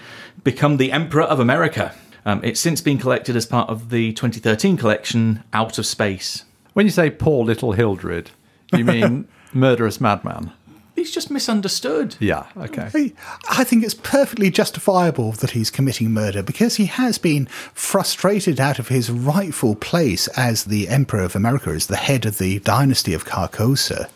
[0.43, 1.95] become the Emperor of America.
[2.25, 6.43] Um, it's since been collected as part of the 2013 collection Out of Space.
[6.73, 8.31] When you say poor little Hildred,
[8.73, 10.51] you mean murderous madman?
[10.97, 12.15] He's just misunderstood.
[12.19, 12.89] Yeah, okay.
[12.93, 13.13] I-
[13.59, 18.79] I think it's perfectly justifiable that he's committing murder because he has been frustrated out
[18.79, 23.13] of his rightful place as the Emperor of America, as the head of the dynasty
[23.13, 24.09] of Carcosa.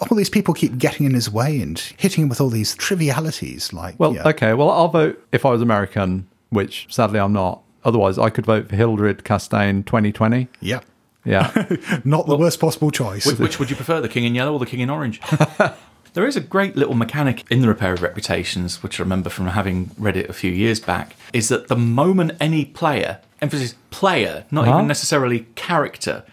[0.00, 3.74] All these people keep getting in his way and hitting him with all these trivialities
[3.74, 3.94] like.
[4.00, 4.26] Well, yeah.
[4.28, 4.54] okay.
[4.54, 7.60] Well, I'll vote if I was American, which sadly I'm not.
[7.84, 10.48] Otherwise, I could vote for Hildred Castaigne 2020.
[10.60, 10.80] Yeah.
[11.24, 11.52] Yeah.
[12.04, 13.26] Not the worst possible choice.
[13.26, 15.20] Which, which would you prefer, the King in Yellow or the King in Orange?
[16.14, 19.46] there is a great little mechanic in the Repair of Reputations, which I remember from
[19.46, 24.44] having read it a few years back, is that the moment any player, emphasis player,
[24.50, 24.76] not Uh-huh.
[24.76, 26.24] even necessarily character,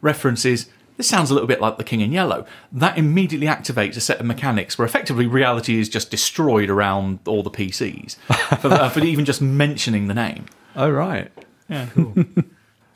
[0.00, 0.66] references
[0.98, 2.44] this sounds a little bit like the King in Yellow.
[2.70, 7.42] That immediately activates a set of mechanics where effectively reality is just destroyed around all
[7.42, 8.16] the PCs
[8.60, 10.44] for, uh, for even just mentioning the name.
[10.76, 11.32] oh, right.
[11.68, 12.14] Yeah, cool.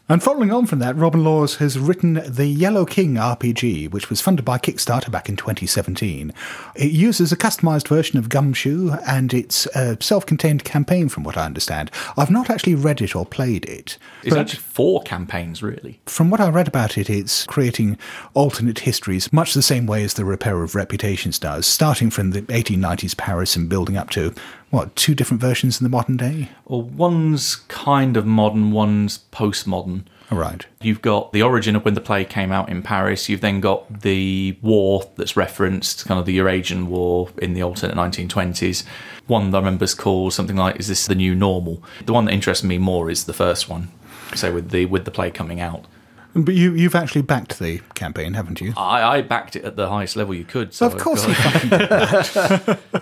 [0.09, 4.21] And following on from that, Robin Laws has written the Yellow King RPG, which was
[4.21, 6.33] funded by Kickstarter back in 2017.
[6.77, 11.37] It uses a customized version of Gumshoe, and it's a self contained campaign, from what
[11.37, 11.91] I understand.
[12.17, 13.99] I've not actually read it or played it.
[14.23, 15.99] it's actually four campaigns, really.
[16.07, 17.99] from what I read about it, it's creating
[18.35, 22.43] alternate histories, much the same way as the Repair of Reputations does, starting from the
[22.43, 24.33] 1890s Paris and building up to,
[24.71, 26.51] what, two different versions in the modern day?
[26.67, 30.05] Well, one's kind of modern, one's postmodern.
[30.31, 30.67] All right.
[30.83, 33.29] You've got the origin of when the play came out in Paris.
[33.29, 37.97] You've then got the war that's referenced, kind of the Eurasian War in the alternate
[37.97, 38.85] 1920s.
[39.29, 42.25] One that I remember is called something like "Is this the new normal?" The one
[42.25, 43.89] that interests me more is the first one.
[44.35, 45.85] So with the with the play coming out.
[46.45, 48.75] But you, you've actually backed the campaign, haven't you?
[48.77, 50.75] I, I backed it at the highest level you could.
[50.75, 51.93] So of course got- you fucking did.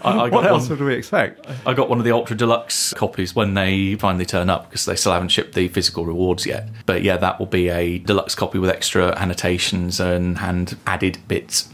[0.02, 1.44] I, I What got else one, would we expect?
[1.66, 4.94] I got one of the ultra deluxe copies when they finally turn up because they
[4.96, 6.68] still haven't shipped the physical rewards yet.
[6.86, 11.68] But yeah, that will be a deluxe copy with extra annotations and hand added bits.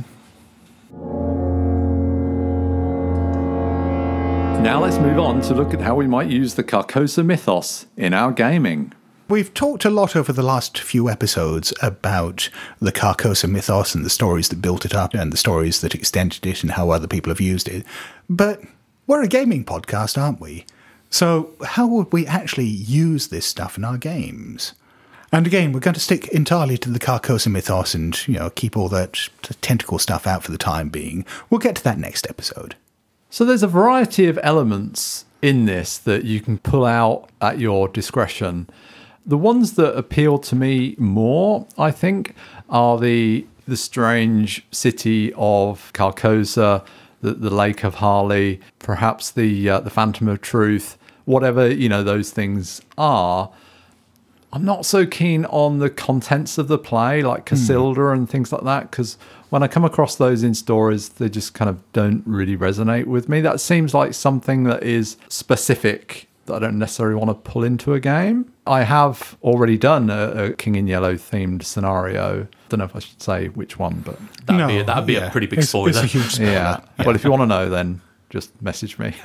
[4.60, 8.12] Now let's move on to look at how we might use the Carcosa mythos in
[8.12, 8.92] our gaming.
[9.30, 14.10] We've talked a lot over the last few episodes about the Carcosa mythos and the
[14.10, 17.30] stories that built it up and the stories that extended it and how other people
[17.30, 17.86] have used it.
[18.28, 18.60] But
[19.06, 20.66] we're a gaming podcast, aren't we?
[21.10, 24.72] So, how would we actually use this stuff in our games?
[25.30, 28.76] And again, we're going to stick entirely to the Carcosa mythos and, you know, keep
[28.76, 29.28] all that
[29.60, 31.24] tentacle stuff out for the time being.
[31.50, 32.74] We'll get to that next episode.
[33.30, 37.86] So there's a variety of elements in this that you can pull out at your
[37.86, 38.68] discretion.
[39.30, 42.34] The ones that appeal to me more, I think,
[42.68, 46.84] are the the strange city of Carcosa,
[47.20, 52.02] the, the Lake of Hali, perhaps the uh, the Phantom of Truth, whatever you know
[52.02, 53.52] those things are.
[54.52, 58.64] I'm not so keen on the contents of the play, like Casilda and things like
[58.64, 59.16] that, because
[59.50, 63.28] when I come across those in stories, they just kind of don't really resonate with
[63.28, 63.40] me.
[63.40, 67.94] That seems like something that is specific that I don't necessarily want to pull into
[67.94, 68.52] a game.
[68.66, 72.42] I have already done a, a King in Yellow themed scenario.
[72.42, 75.26] I don't know if I should say which one, but That'd be, that'd be yeah.
[75.26, 75.88] a pretty big It's- spoiler.
[75.88, 76.50] It's a huge spoiler.
[76.52, 76.80] yeah.
[76.98, 79.14] Well, if you want to know, then just message me.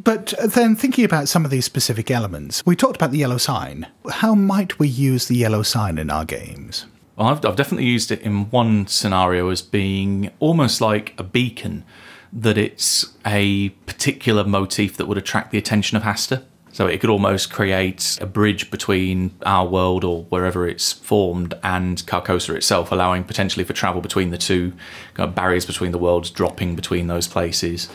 [0.00, 3.36] But uh, then thinking about some of these specific elements, we talked about the yellow
[3.36, 3.88] sign.
[4.08, 6.86] How might we use the yellow sign in our games?
[7.16, 11.84] Well, I've, I've definitely used it in one scenario as being almost like a beacon,
[12.32, 16.42] that it's a particular motif that would attract the attention of Hastur.
[16.72, 21.98] So it could almost create a bridge between our world or wherever it's formed and
[22.06, 24.74] Carcosa itself, allowing potentially for travel between the two,
[25.16, 27.88] barriers between the worlds dropping between those places.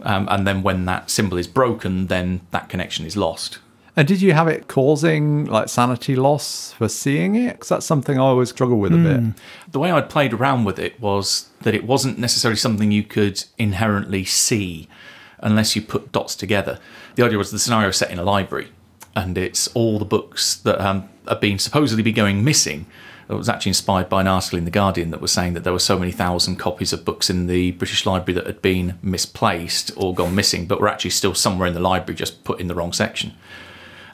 [0.00, 3.58] Um, and then when that symbol is broken, then that connection is lost.
[3.96, 7.52] And did you have it causing like sanity loss for seeing it?
[7.52, 9.34] Because that's something I always struggle with a bit.
[9.70, 13.44] the way I'd played around with it was that it wasn't necessarily something you could
[13.56, 14.88] inherently see
[15.38, 16.80] unless you put dots together.
[17.14, 18.68] The idea was the scenario is set in a library,
[19.14, 22.86] and it's all the books that um, have been supposedly be going missing.
[23.28, 25.72] It was actually inspired by an article in the Guardian that was saying that there
[25.72, 29.92] were so many thousand copies of books in the British Library that had been misplaced
[29.96, 32.74] or gone missing, but were actually still somewhere in the library, just put in the
[32.74, 33.34] wrong section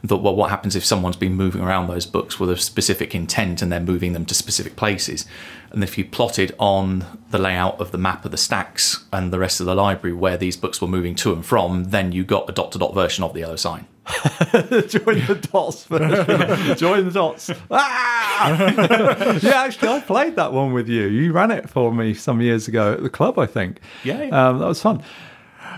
[0.09, 3.63] thought, well, what happens if someone's been moving around those books with a specific intent
[3.63, 5.27] and they're moving them to specific places?
[5.71, 9.39] And if you plotted on the layout of the map of the stacks and the
[9.39, 12.49] rest of the library where these books were moving to and from, then you got
[12.49, 13.87] a dot to dot version of the yellow sign.
[14.53, 15.85] Join the dots.
[15.85, 16.77] version.
[16.77, 17.51] Join the dots.
[17.71, 19.39] Ah!
[19.43, 21.07] yeah, actually, I played that one with you.
[21.07, 23.81] You ran it for me some years ago at the club, I think.
[24.03, 24.49] Yeah, yeah.
[24.49, 25.03] Um, that was fun.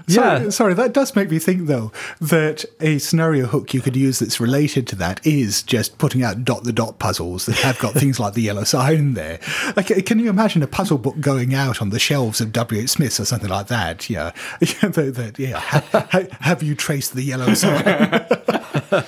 [0.08, 3.96] Sorry, Yeah, sorry, that does make me think though that a scenario hook you could
[3.96, 7.78] use that's related to that is just putting out dot the dot puzzles that have
[7.78, 9.40] got things like the yellow sign in there.
[9.76, 12.82] Like, uh, can you imagine a puzzle book going out on the shelves of W.
[12.82, 12.90] H.
[12.90, 14.08] Smith's or something like that?
[14.10, 15.58] Yeah, that, yeah.
[15.60, 17.84] Ha, ha, have you traced the yellow sign?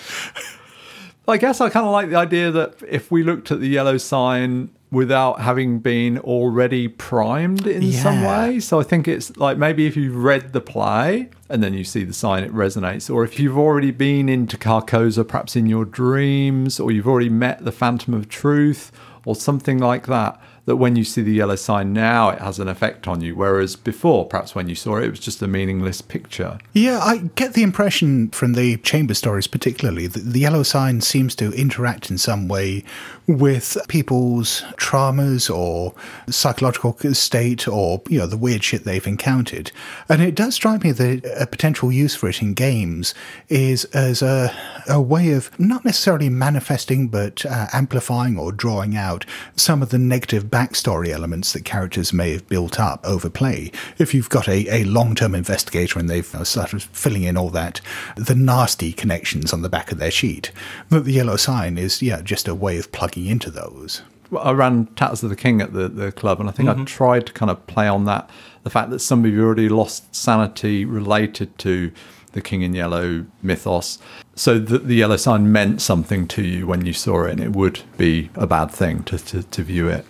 [1.26, 3.96] I guess I kind of like the idea that if we looked at the yellow
[3.96, 8.61] sign without having been already primed in some way.
[8.61, 12.05] So I think it's like maybe if you've read the play and then you see
[12.05, 13.12] the sign, it resonates.
[13.12, 17.64] Or if you've already been into Carcosa, perhaps in your dreams, or you've already met
[17.64, 18.92] the Phantom of Truth,
[19.27, 22.68] or something like that, that when you see the yellow sign now, it has an
[22.68, 23.35] effect on you.
[23.35, 26.59] Whereas before, perhaps when you saw it, it was just a meaningless picture.
[26.72, 31.35] Yeah, I get the impression from the chamber stories, particularly, that the yellow sign seems
[31.37, 32.85] to interact in some way
[33.27, 35.94] with people's traumas or
[36.29, 39.70] psychological state or, you know, the weird shit they've encountered.
[40.09, 43.14] And it does strike me that a potential use for it in games
[43.48, 44.55] is as a,
[44.88, 49.24] a way of not necessarily manifesting, but uh, amplifying or drawing out
[49.57, 53.73] some of the negative backstory elements that characters may have built up over play.
[53.99, 57.51] If you've got a, a long term investigator and they've uh, started filling in all
[57.51, 57.81] that,
[58.14, 60.53] the nasty connections on the back of their sheet,
[60.90, 64.03] that the yellow sign is, yeah, just a way of plugging into those.
[64.38, 67.27] I ran Tatters of the King at the, the club, and I think I tried
[67.27, 68.31] to kind of play on that
[68.62, 71.90] the fact that some of you already lost sanity related to
[72.33, 73.99] the King in Yellow mythos,
[74.37, 77.53] so that the yellow sign meant something to you when you saw it, and it
[77.53, 80.07] would be a bad thing to, to, to view it.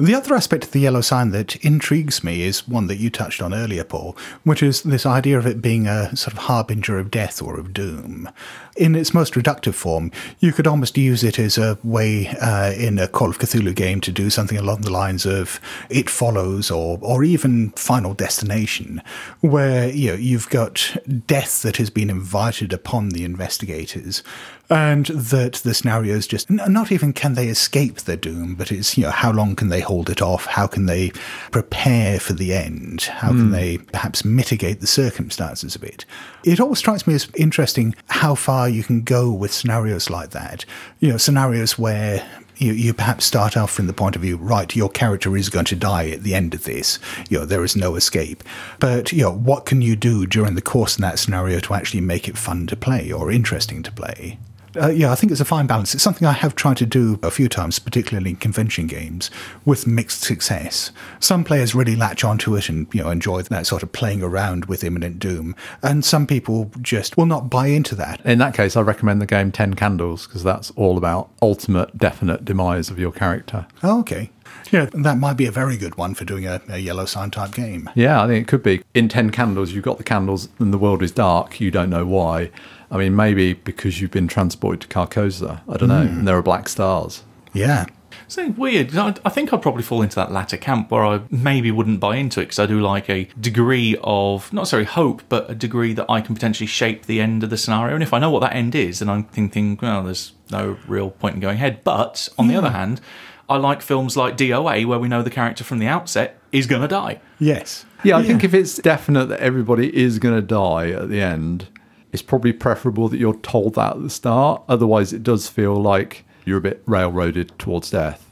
[0.00, 3.42] The other aspect of the yellow sign that intrigues me is one that you touched
[3.42, 7.10] on earlier, Paul, which is this idea of it being a sort of harbinger of
[7.10, 8.30] death or of doom.
[8.76, 13.00] In its most reductive form, you could almost use it as a way uh, in
[13.00, 17.00] a Call of Cthulhu game to do something along the lines of It Follows or,
[17.02, 19.02] or even Final Destination,
[19.40, 20.96] where you know, you've got
[21.26, 24.22] death that has been invited upon the investigators
[24.70, 28.98] and that the scenario is just not even can they escape the doom, but it's
[28.98, 30.46] you know how long can they hold it off?
[30.46, 31.10] How can they
[31.50, 33.02] prepare for the end?
[33.02, 33.52] How can hmm.
[33.52, 36.04] they perhaps mitigate the circumstances a bit?
[36.44, 40.64] It always strikes me as interesting how far you can go with scenarios like that.
[41.00, 44.74] You know, scenarios where you, you perhaps start off from the point of view, right,
[44.74, 46.98] your character is going to die at the end of this.
[47.30, 48.42] You know, there is no escape.
[48.80, 52.00] But, you know, what can you do during the course of that scenario to actually
[52.00, 54.38] make it fun to play or interesting to play?
[54.76, 55.94] Uh, yeah, I think it's a fine balance.
[55.94, 59.30] It's something I have tried to do a few times, particularly in convention games,
[59.64, 60.92] with mixed success.
[61.20, 64.66] Some players really latch onto it and you know enjoy that sort of playing around
[64.66, 68.20] with imminent doom, and some people just will not buy into that.
[68.24, 72.44] In that case, I recommend the game Ten Candles because that's all about ultimate, definite
[72.44, 73.66] demise of your character.
[73.82, 74.30] Oh, okay.
[74.70, 77.52] Yeah, that might be a very good one for doing a, a yellow sign type
[77.52, 77.88] game.
[77.94, 78.82] Yeah, I think it could be.
[78.94, 81.60] In Ten Candles, you've got the candles and the world is dark.
[81.60, 82.50] You don't know why.
[82.90, 85.60] I mean, maybe because you've been transported to Carcosa.
[85.68, 86.06] I don't know.
[86.06, 86.18] Hmm.
[86.18, 87.22] And there are black stars.
[87.52, 87.86] Yeah.
[88.26, 88.94] So weird.
[88.96, 92.16] I I think I'd probably fall into that latter camp where I maybe wouldn't buy
[92.16, 95.94] into it because I do like a degree of not necessarily hope, but a degree
[95.94, 97.94] that I can potentially shape the end of the scenario.
[97.94, 101.10] And if I know what that end is, then I'm thinking, well, there's no real
[101.10, 101.82] point in going ahead.
[101.84, 102.58] But on the hmm.
[102.58, 103.00] other hand,
[103.48, 106.82] I like films like DOA where we know the character from the outset is going
[106.82, 107.20] to die.
[107.38, 107.84] Yes.
[108.04, 111.68] Yeah, I think if it's definite that everybody is going to die at the end,
[112.12, 114.62] it's probably preferable that you're told that at the start.
[114.68, 118.24] Otherwise, it does feel like you're a bit railroaded towards death.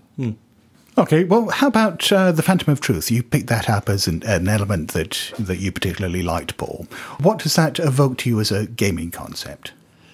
[0.98, 3.10] Okay, well, how about uh, the Phantom of Truth?
[3.10, 6.86] You picked that up as an, an element that that you particularly liked, Paul.
[7.20, 9.72] What does that evoke to you as a gaming concept?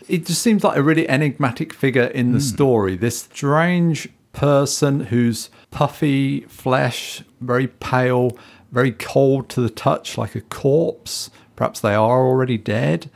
[0.08, 2.96] it just seems like a really enigmatic figure in the story.
[2.96, 8.36] This strange person who's puffy flesh, very pale,
[8.70, 11.30] very cold to the touch, like a corpse.
[11.56, 13.10] Perhaps they are already dead.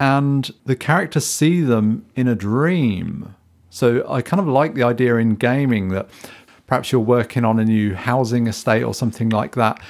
[0.00, 3.34] And the characters see them in a dream.
[3.70, 6.08] So I kind of like the idea in gaming that
[6.66, 9.80] perhaps you're working on a new housing estate or something like that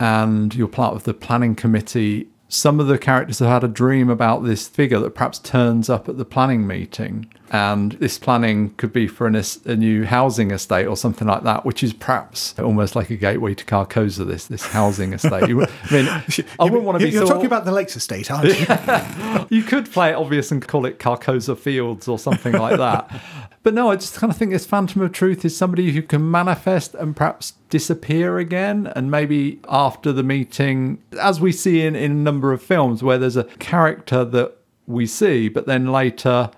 [0.00, 4.08] and you're part of the planning committee, some of the characters have had a dream
[4.08, 7.32] about this figure that perhaps turns up at the planning meeting.
[7.50, 11.64] And this planning could be for an, a new housing estate or something like that,
[11.64, 15.44] which is perhaps almost like a gateway to Carcosa, this, this housing estate.
[15.44, 15.66] I mean,
[16.60, 19.46] I wouldn't want to be You're so- talking about the Lakes Estate, aren't you?
[19.58, 23.10] you could play it obvious and call it Carcosa Fields or something like that.
[23.64, 26.30] But no, I just kind of think this Phantom of Truth is somebody who can
[26.30, 28.90] manifest and perhaps disappear again.
[28.94, 33.18] And maybe after the meeting, as we see in, in a number of films where
[33.18, 36.50] there's a character that we see, but then later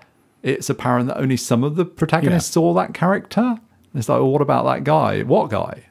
[0.43, 3.57] it's apparent that only some of the protagonists saw that character.
[3.93, 5.23] It's like, well, what about that guy?
[5.23, 5.85] What guy?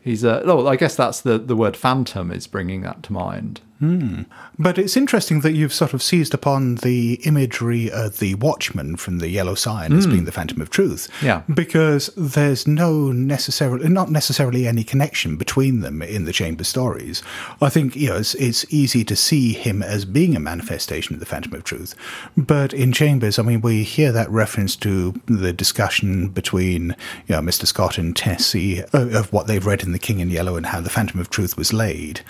[0.00, 0.42] He's a.
[0.44, 3.60] Oh, I guess that's the, the word phantom is bringing that to mind.
[3.78, 4.22] Hmm.
[4.58, 9.18] But it's interesting that you've sort of seized upon the imagery of the Watchman from
[9.18, 10.12] the Yellow Sign as hmm.
[10.12, 11.10] being the Phantom of Truth.
[11.22, 11.42] Yeah.
[11.52, 17.22] Because there's no necessarily, not necessarily any connection between them in the Chamber stories.
[17.60, 21.20] I think, you know, it's, it's easy to see him as being a manifestation of
[21.20, 21.94] the Phantom of Truth.
[22.36, 26.96] But in Chambers, I mean, we hear that reference to the discussion between,
[27.26, 27.66] you know, Mr.
[27.66, 30.80] Scott and Tessie of, of what they've read in The King in Yellow and how
[30.80, 32.22] the Phantom of Truth was laid.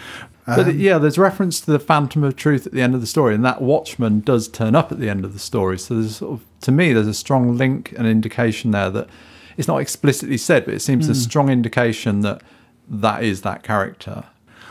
[0.47, 3.07] But um, yeah, there's reference to the Phantom of Truth at the end of the
[3.07, 5.79] story, and that Watchman does turn up at the end of the story.
[5.79, 9.09] So there's sort of, to me, there's a strong link and indication there that
[9.57, 11.19] it's not explicitly said, but it seems a hmm.
[11.19, 12.43] strong indication that
[12.89, 14.25] that is that character.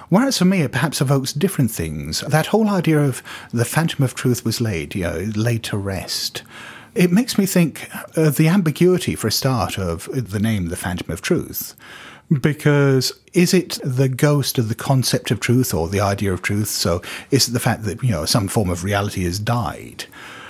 [0.09, 2.21] Whereas for me, it perhaps evokes different things.
[2.21, 6.43] That whole idea of the phantom of truth was laid, you know, laid to rest.
[6.93, 11.11] It makes me think of the ambiguity, for a start, of the name, the phantom
[11.11, 11.75] of truth.
[12.41, 16.69] Because is it the ghost of the concept of truth or the idea of truth?
[16.69, 20.05] So is it the fact that, you know, some form of reality has died?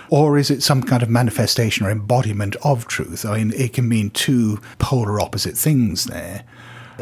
[0.09, 3.26] Or is it some kind of manifestation or embodiment of truth?
[3.26, 6.45] I mean, it can mean two polar opposite things there.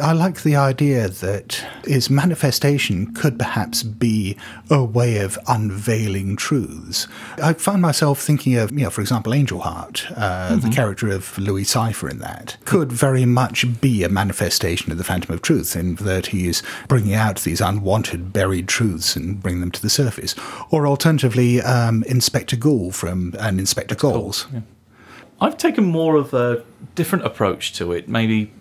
[0.02, 4.38] I like the idea that its manifestation could perhaps be
[4.70, 7.08] a way of unveiling truths.
[7.38, 11.38] I find myself thinking of, you know, for example, Angel Heart, uh, the character of
[11.38, 15.76] Louis Cyphre in that, could very much be a manifestation of the Phantom of Truth
[15.76, 19.90] in that he is bringing out these unwanted buried truths and bring them to the
[19.90, 20.34] surface.
[20.72, 24.48] Or alternatively, um, Inspector Goole from and Inspector Calls.
[25.40, 26.64] I've taken more of a
[26.96, 28.08] different approach to it.
[28.08, 28.52] Maybe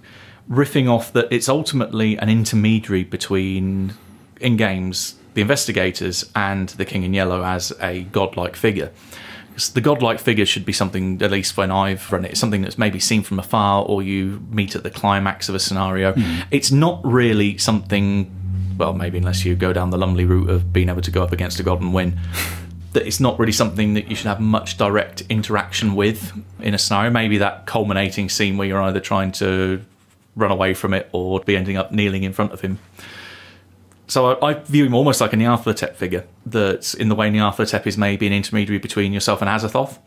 [0.51, 3.95] riffing off that it's ultimately an intermediary between
[4.41, 8.91] in games the investigators and the King in Yellow as a godlike figure
[9.75, 12.99] The godlike figure should be something, at least when I've run it, something that's maybe
[12.99, 16.15] seen from afar or you meet at the climax of a scenario.
[16.15, 16.41] Hmm.
[16.51, 18.31] It's not really something,
[18.79, 21.33] well, maybe unless you go down the Lumley route of being able to go up
[21.33, 22.19] against a god and win,
[22.95, 26.79] that it's not really something that you should have much direct interaction with in a
[26.79, 27.11] scenario.
[27.11, 29.83] Maybe that culminating scene where you're either trying to
[30.35, 32.79] run away from it or be ending up kneeling in front of him.
[34.07, 36.25] So I, I view him almost like a Nyarlathotep figure.
[36.47, 39.99] That in the way Nyarlathotep is maybe an intermediary between yourself and Azathoth.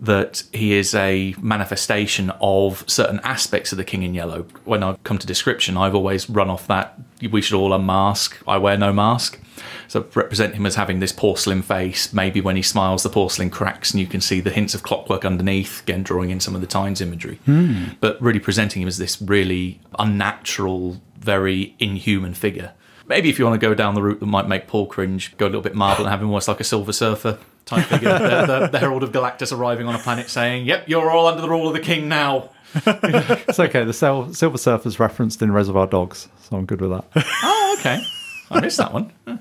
[0.00, 4.46] That he is a manifestation of certain aspects of the King in Yellow.
[4.64, 6.98] When I come to description, I've always run off that
[7.30, 8.36] we should all unmask.
[8.46, 9.40] I wear no mask.
[9.88, 12.12] So represent him as having this porcelain face.
[12.12, 15.24] Maybe when he smiles, the porcelain cracks and you can see the hints of clockwork
[15.24, 15.82] underneath.
[15.82, 17.36] Again, drawing in some of the Tynes imagery.
[17.44, 17.90] Hmm.
[18.00, 22.72] But really presenting him as this really unnatural, very inhuman figure.
[23.06, 25.46] Maybe if you want to go down the route that might make Paul cringe, go
[25.46, 28.10] a little bit Marvel and have him almost like a Silver Surfer type figure.
[28.18, 31.40] the, the, the Herald of Galactus arriving on a planet saying, Yep, you're all under
[31.42, 32.50] the rule of the king now.
[32.86, 33.84] It's okay.
[33.84, 37.04] The Sil- Silver Surfer's referenced in Reservoir Dogs, so I'm good with that.
[37.44, 38.02] Oh, okay.
[38.50, 39.12] I missed that one.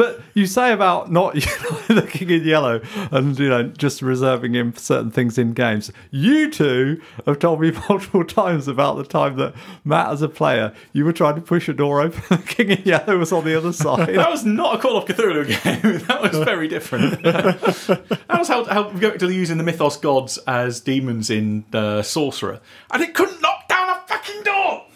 [0.00, 2.80] But you say about not the King in Yellow
[3.10, 5.92] and you know just reserving him for certain things in games.
[6.10, 9.52] You two have told me multiple times about the time that
[9.84, 12.22] Matt, as a player, you were trying to push a door open.
[12.30, 14.14] The King in Yellow was on the other side.
[14.14, 15.98] That was not a Call of Cthulhu game.
[16.06, 17.22] That was very different.
[17.22, 22.62] that was how, how to using the mythos gods as demons in uh, Sorcerer.
[22.90, 24.86] And it couldn't knock down a fucking door!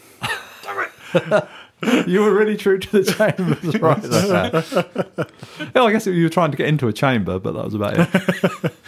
[0.63, 1.49] Damn it!
[2.07, 4.03] you were really true to the chambers, right?
[4.03, 5.71] there.
[5.75, 7.95] well, I guess you were trying to get into a chamber, but that was about
[7.99, 8.73] it.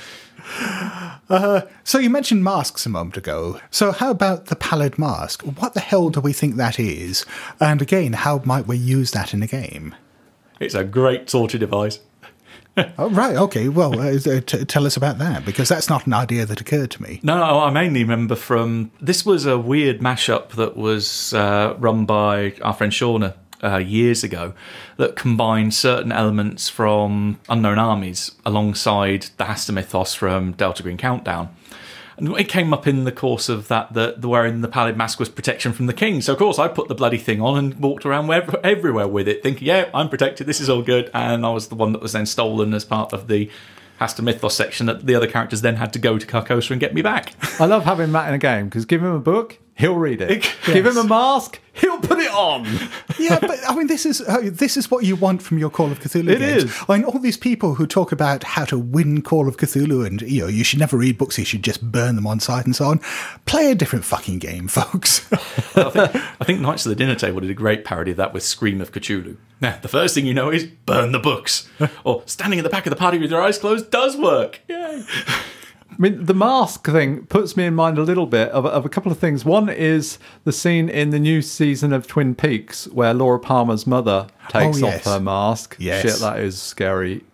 [1.29, 1.67] Uh-huh.
[1.83, 3.61] So you mentioned masks a moment ago.
[3.73, 5.43] So how about the pallid mask?
[5.43, 7.27] What the hell do we think that is?
[7.59, 9.95] And again, how might we use that in a game?
[10.61, 11.99] It's a great torture device.
[12.99, 13.37] Oh, right.
[13.37, 13.69] Okay.
[13.69, 17.03] Well, uh, t- tell us about that because that's not an idea that occurred to
[17.03, 17.21] me.
[17.23, 22.55] No, I mainly remember from this was a weird mashup that was uh, run by
[22.63, 24.53] our friend Shauna uh, years ago
[24.99, 31.55] that combined certain elements from Unknown Armies alongside the Hastur mythos from Delta Green Countdown.
[32.17, 35.19] And it came up in the course of that that the wearing the pallid mask
[35.19, 36.21] was protection from the king.
[36.21, 39.29] So of course I put the bloody thing on and walked around wherever, everywhere with
[39.29, 40.47] it, thinking, "Yeah, I'm protected.
[40.47, 43.13] This is all good." And I was the one that was then stolen as part
[43.13, 43.51] of the
[44.01, 44.87] Hastur mythos section.
[44.87, 47.35] That the other characters then had to go to Carcosa and get me back.
[47.61, 50.51] I love having Matt in a game because give him a book, he'll read it.
[50.67, 52.67] Give him a mask, he'll put it on.
[53.19, 55.91] Yeah, but I mean, this is uh, this is what you want from your Call
[55.93, 56.65] of Cthulhu It games.
[56.65, 56.77] is.
[56.89, 60.21] I mean, all these people who talk about how to win Call of Cthulhu and
[60.23, 62.75] you know you should never read books, you should just burn them on sight and
[62.77, 62.99] so on.
[63.47, 65.31] Play a different fucking game, folks.
[65.77, 68.33] I think, I think Knights of the Dinner Table did a great parody of that
[68.33, 69.37] with Scream of Cthulhu.
[69.61, 71.69] Now, the first thing you know is burn the books.
[72.05, 74.61] or standing at the back of the party with your eyes closed does work.
[74.69, 75.03] Yay.
[75.99, 78.89] I mean, the mask thing puts me in mind a little bit of, of a
[78.89, 79.45] couple of things.
[79.47, 84.27] One is the scene in the new season of Twin Peaks where Laura Palmer's mother
[84.51, 85.07] takes Oh, yes.
[85.07, 85.77] off her mask.
[85.79, 86.03] Yes.
[86.03, 87.25] Shit, that is scary.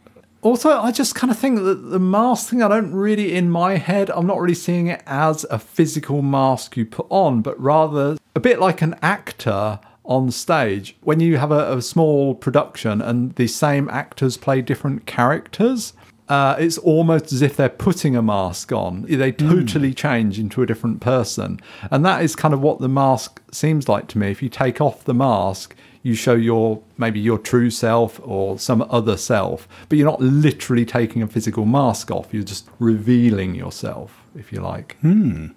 [0.42, 3.76] Also, I just kind of think that the mask thing, I don't really, in my
[3.78, 8.16] head, I'm not really seeing it as a physical mask you put on, but rather
[8.34, 10.96] a bit like an actor on stage.
[11.02, 15.92] When you have a, a small production and the same actors play different characters,
[16.32, 19.02] uh, it's almost as if they're putting a mask on.
[19.02, 21.60] They totally change into a different person.
[21.90, 24.30] And that is kind of what the mask seems like to me.
[24.30, 28.80] If you take off the mask, you show your maybe your true self or some
[28.88, 32.32] other self, but you're not literally taking a physical mask off.
[32.32, 34.96] You're just revealing yourself, if you like.
[35.02, 35.48] Hmm.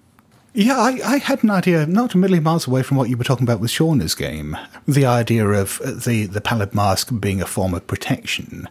[0.58, 3.24] Yeah, I, I had an idea not a million miles away from what you were
[3.24, 4.56] talking about with Shauna's game.
[4.88, 8.66] The idea of the, the pallid mask being a form of protection.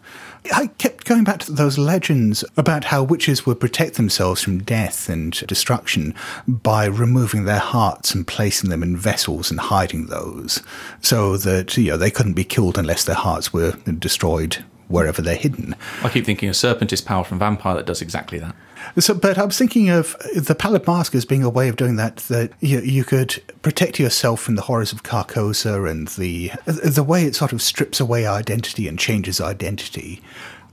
[0.53, 5.09] I kept going back to those legends about how witches would protect themselves from death
[5.09, 6.13] and destruction
[6.47, 10.61] by removing their hearts and placing them in vessels and hiding those,
[11.01, 15.35] so that you know they couldn't be killed unless their hearts were destroyed wherever they're
[15.35, 15.75] hidden.
[16.03, 18.55] I keep thinking of Serpentis power from Vampire that does exactly that.
[18.99, 21.95] So, but I was thinking of the pallid mask as being a way of doing
[21.95, 22.17] that.
[22.17, 27.25] That you, you could protect yourself from the horrors of Carcosa and the the way
[27.25, 30.21] it sort of strips away identity and changes identity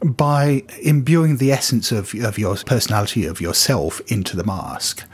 [0.05, 5.05] by imbuing the essence of of your personality of yourself into the mask.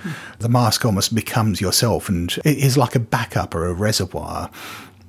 [0.40, 4.50] The mask almost becomes yourself and it is like a backup or a reservoir.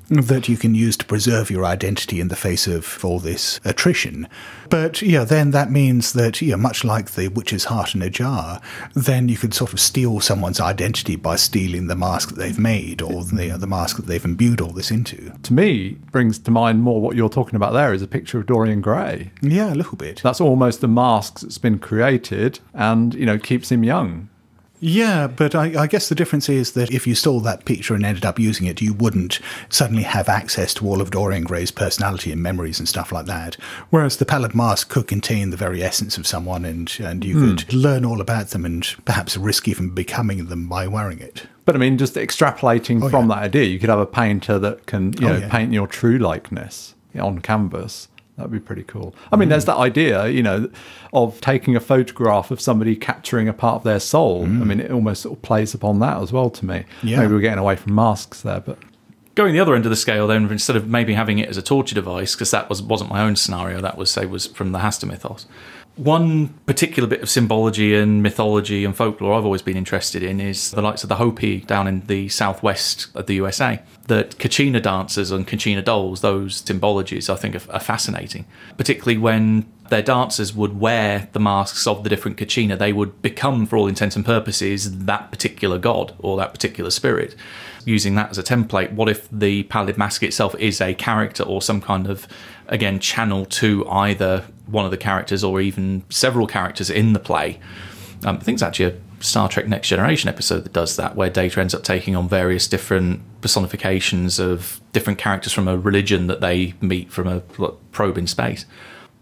[0.10, 4.28] That you can use to preserve your identity in the face of all this attrition.
[4.70, 8.62] But yeah, then that means that yeah, much like the witch's heart in a jar,
[8.94, 13.02] then you could sort of steal someone's identity by stealing the mask that they've made
[13.02, 15.32] or the, the mask that they've imbued all this into.
[15.44, 18.46] To me, brings to mind more what you're talking about there is a picture of
[18.46, 19.32] Dorian Gray.
[19.42, 20.22] Yeah, a little bit.
[20.24, 24.30] That's almost the mask that's been created and, you know, keeps him young.
[24.82, 28.06] Yeah, but I, I, guess the difference is that if you stole that picture and
[28.06, 32.32] ended up using it, you wouldn't suddenly have access to all of Dorian Gray's personality
[32.32, 33.56] and memories and stuff like that.
[33.90, 37.58] Whereas the pallid mask could contain the very essence of someone, and and you mm.
[37.58, 41.44] could learn all about them and perhaps risk even becoming them by wearing it.
[41.66, 43.36] But I mean, just extrapolating Oh, from yeah.
[43.36, 45.50] that idea, you could have a painter that can, you Oh, know, yeah.
[45.50, 48.08] paint your true likeness on canvas.
[48.40, 49.14] That'd be pretty cool.
[49.32, 49.52] I mean, Mm.
[49.52, 50.70] there's that idea, you know,
[51.14, 54.44] of taking a photograph of somebody capturing a part of their soul.
[54.46, 56.76] I mean, it almost sort of plays upon that as well to me.
[56.78, 56.86] Mm.
[57.04, 57.20] Yeah.
[57.20, 58.78] Maybe we're getting away from masks there, but
[59.36, 61.62] Going the other end of the scale, then instead of maybe having it as a
[61.62, 64.80] torture device, because that was wasn't my own scenario, that was say was from the
[64.80, 65.46] Hastur mythos.
[66.00, 70.72] One particular bit of symbology and mythology and folklore I've always been interested in is
[70.72, 73.82] the likes of the Hopi down in the southwest of the USA.
[74.08, 78.46] That Kachina dancers and Kachina dolls, those symbologies, I think are, are fascinating.
[78.78, 83.66] Particularly when their dancers would wear the masks of the different Kachina, they would become,
[83.66, 87.36] for all intents and purposes, that particular god or that particular spirit.
[87.84, 91.62] Using that as a template, what if the pallid mask itself is a character or
[91.62, 92.26] some kind of,
[92.68, 97.60] again, channel to either one of the characters or even several characters in the play?
[98.26, 101.30] Um, I think it's actually a Star Trek Next Generation episode that does that, where
[101.30, 106.42] Data ends up taking on various different personifications of different characters from a religion that
[106.42, 107.42] they meet from a
[107.92, 108.66] probe in space.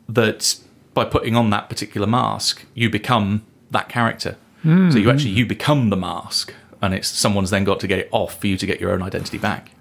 [0.10, 0.60] That
[0.93, 4.38] by putting on that particular mask, you become that character.
[4.64, 8.10] So you actually you become the mask, and it's someone's then got to get it
[8.12, 9.72] off for you to get your own identity back.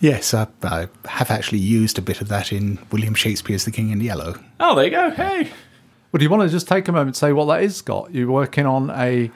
[0.00, 3.90] Yes, I, I have actually used a bit of that in William Shakespeare's The King
[3.90, 4.38] in Yellow.
[4.60, 5.10] Oh, there you go.
[5.10, 5.50] Hey,
[6.12, 8.12] Well, do you want to just take a moment and say what that is, Scott?
[8.12, 9.30] You're working on a,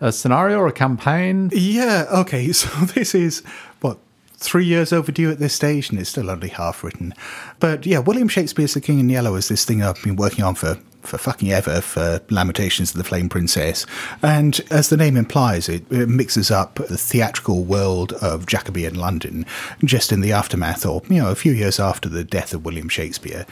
[0.00, 1.50] a scenario or a campaign?
[1.52, 3.42] Yeah, okay, so this is,
[3.80, 3.98] what,
[4.36, 7.12] three years overdue at this stage, and it's still only half written.
[7.58, 10.54] But yeah, William Shakespeare's The King in Yellow is this thing I've been working on
[10.54, 13.86] for, for fucking ever, for Lamentations of the Flame Princess.
[14.22, 19.46] And as the name implies, it, it mixes up the theatrical world of Jacobean London
[19.84, 22.88] just in the aftermath, or, you know, a few years after the death of William
[22.88, 23.46] Shakespeare.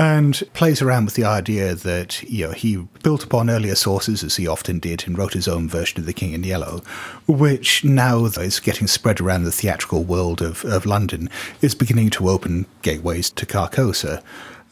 [0.00, 4.36] And plays around with the idea that you know he built upon earlier sources as
[4.36, 6.84] he often did and wrote his own version of The King in Yellow,
[7.26, 11.28] which now is getting spread around the theatrical world of, of London,
[11.62, 14.22] is beginning to open gateways to Carcosa.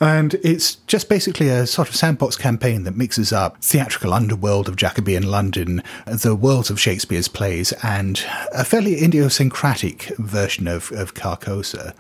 [0.01, 4.77] And it's just basically a sort of sandbox campaign that mixes up theatrical underworld of
[4.77, 8.23] Jacobean London, the worlds of Shakespeare's plays, and
[8.53, 11.95] a fairly idiosyncratic version of, of Carcosa.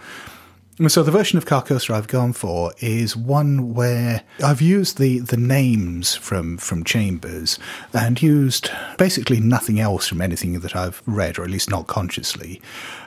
[0.89, 5.39] So the version of Carcosa I've gone for is one where I've used the, the
[5.39, 7.59] names from, from Chambers
[7.95, 12.61] and used basically nothing else from anything that I've read, or at least not consciously,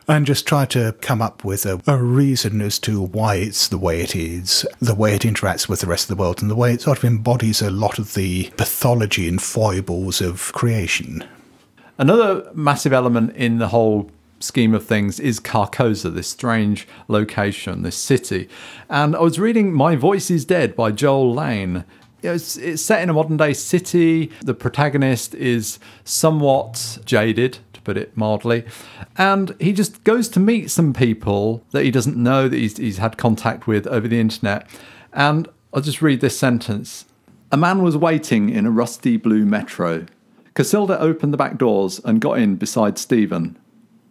[0.10, 3.78] and just try to come up with a, a reason as to why it's the
[3.78, 6.55] way it is, the way it interacts with the rest of the world, and the
[6.55, 11.24] way it sort of embodies a lot of the pathology and foibles of creation.
[11.99, 17.97] Another massive element in the whole scheme of things is Carcosa, this strange location, this
[17.97, 18.49] city.
[18.89, 21.84] And I was reading My Voice is Dead by Joel Lane.
[22.24, 24.32] It's, it's set in a modern day city.
[24.41, 28.66] The protagonist is somewhat jaded, to put it mildly.
[29.18, 32.98] And he just goes to meet some people that he doesn't know that he's, he's
[32.98, 34.68] had contact with over the internet.
[35.14, 37.06] And I'll just read this sentence
[37.52, 40.06] A man was waiting in a rusty blue metro.
[40.54, 43.58] Casilda opened the back doors and got in beside Stephen.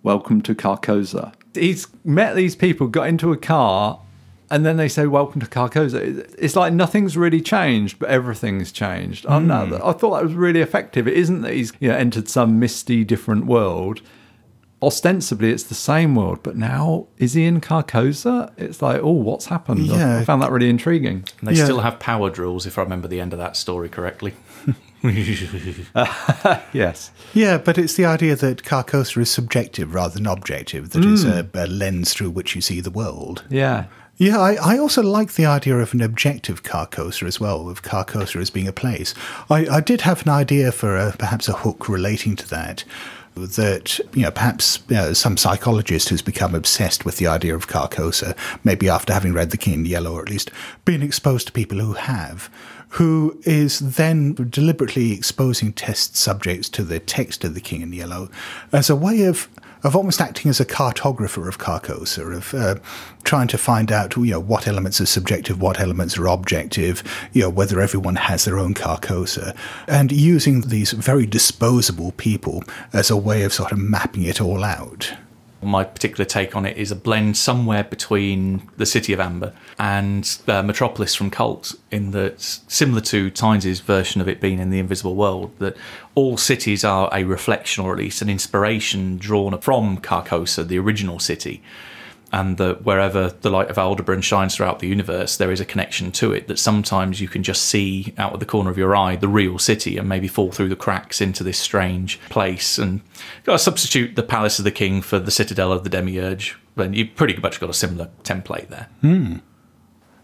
[0.02, 1.34] Welcome to Carcosa.
[1.54, 4.00] He's met these people, got into a car,
[4.50, 6.34] and then they say, Welcome to Carcosa.
[6.38, 9.26] It's like nothing's really changed, but everything's changed.
[9.26, 9.74] I, don't hmm.
[9.74, 11.06] I thought that was really effective.
[11.06, 14.00] It isn't that he's you know, entered some misty, different world.
[14.80, 18.52] Ostensibly, it's the same world, but now is he in Carcosa?
[18.56, 19.90] It's like, oh, what's happened?
[19.90, 20.18] I- Yeah.
[20.18, 21.24] I found that really intriguing.
[21.40, 21.64] and they Yeah.
[21.64, 24.34] still have power drills, if I remember the end of that story correctly.
[26.72, 27.10] Yes.
[27.32, 31.30] Yeah, but it's the idea that Carcosa is subjective rather than objective, that it's hmm.
[31.30, 33.44] a, a lens through which you see the world.
[33.48, 33.84] Yeah.
[34.18, 38.40] Yeah, I, I also like the idea of an objective Carcosa as well, of Carcosa
[38.40, 39.14] as being a place.
[39.48, 42.84] I, I did have an idea for a, perhaps a hook relating to that.
[43.36, 47.68] That, you know, perhaps you know, some psychologist who's become obsessed with the idea of
[47.68, 50.50] Carcosa, maybe after having read The King in Yellow, or at least
[50.84, 52.50] been exposed to people who have,
[52.88, 58.28] who is then deliberately exposing test subjects to the text of The King in Yellow
[58.72, 59.48] as a way of
[59.82, 62.76] of almost acting as a cartographer of Carcosa, of uh,
[63.24, 67.02] trying to find out, you know, what elements are subjective, what elements are objective,
[67.32, 69.56] you know, whether everyone has their own Carcosa,
[69.86, 74.64] and using these very disposable people as a way of sort of mapping it all
[74.64, 75.12] out.
[75.60, 80.38] My particular take on it is a blend somewhere between the City of Amber and
[80.46, 84.78] uh, Metropolis from Kult, in that similar to Tynes's version of it being in the
[84.78, 85.76] Invisible World, that
[86.14, 91.18] all cities are a reflection or at least an inspiration drawn from Carcosa, the original
[91.18, 91.62] city
[92.32, 96.12] and that wherever the light of Aldebaran shines throughout the universe, there is a connection
[96.12, 96.46] to it.
[96.46, 99.58] That sometimes you can just see out of the corner of your eye the real
[99.58, 102.78] city and maybe fall through the cracks into this strange place.
[102.78, 103.00] And
[103.44, 106.58] got to substitute the Palace of the King for the Citadel of the Demiurge.
[106.76, 108.88] Then you've pretty much got a similar template there.
[109.00, 109.36] Hmm.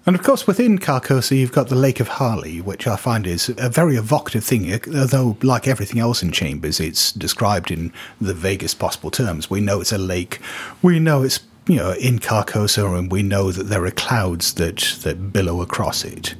[0.06, 3.48] And of course, within Carcosa, you've got the Lake of Hali, which I find is
[3.56, 7.90] a very evocative thing, although, like everything else in Chambers, it's described in
[8.20, 9.48] the vaguest possible terms.
[9.48, 10.40] We know it's a lake,
[10.82, 14.78] we know it's you know in Carcosa, and we know that there are clouds that,
[15.02, 16.34] that billow across it.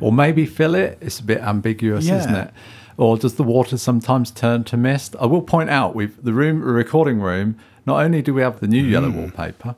[0.00, 0.98] Or maybe fill it.
[1.00, 2.18] It's a bit ambiguous, Yeah.
[2.20, 2.50] isn't it?
[2.96, 5.14] Or does the water sometimes turn to mist?
[5.20, 7.56] I will point out we've the room recording room,
[7.86, 9.74] not only do we have the new yellow wallpaper,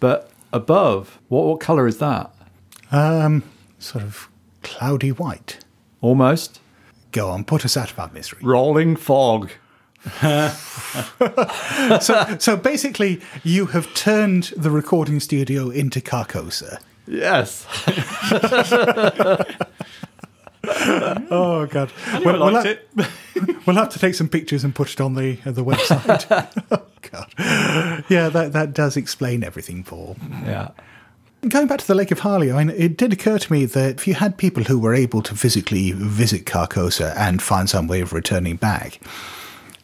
[0.00, 2.32] but above, what what colour is that?
[2.92, 3.44] Um,
[3.78, 4.28] sort of
[4.62, 5.58] cloudy white.
[6.00, 6.60] Almost.
[7.12, 8.40] Go on, put us out of our misery.
[8.42, 9.50] Rolling fog.
[12.00, 16.80] so, so basically, you have turned the recording studio into Carcosa.
[17.06, 17.66] Yes.
[20.62, 21.90] Oh God!
[22.24, 22.78] Well, we'll have-.
[23.66, 26.26] We'll have to take some pictures and put it on the uh, the website.
[26.70, 28.04] oh, God.
[28.10, 30.16] Yeah, that that does explain everything, Paul.
[30.44, 30.70] Yeah.
[31.48, 33.96] Going back to the Lake of Hali, I mean, it did occur to me that
[33.96, 38.02] if you had people who were able to physically visit Carcosa and find some way
[38.02, 39.00] of returning back,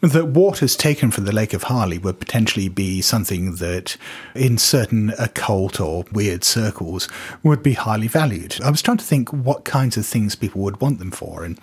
[0.01, 3.97] that waters taken from the Lake of Hali would potentially be something that,
[4.35, 7.09] in certain occult or weird circles,
[7.41, 8.59] would be highly valued.
[8.61, 11.59] I was trying to think what kinds of things people would want them for, and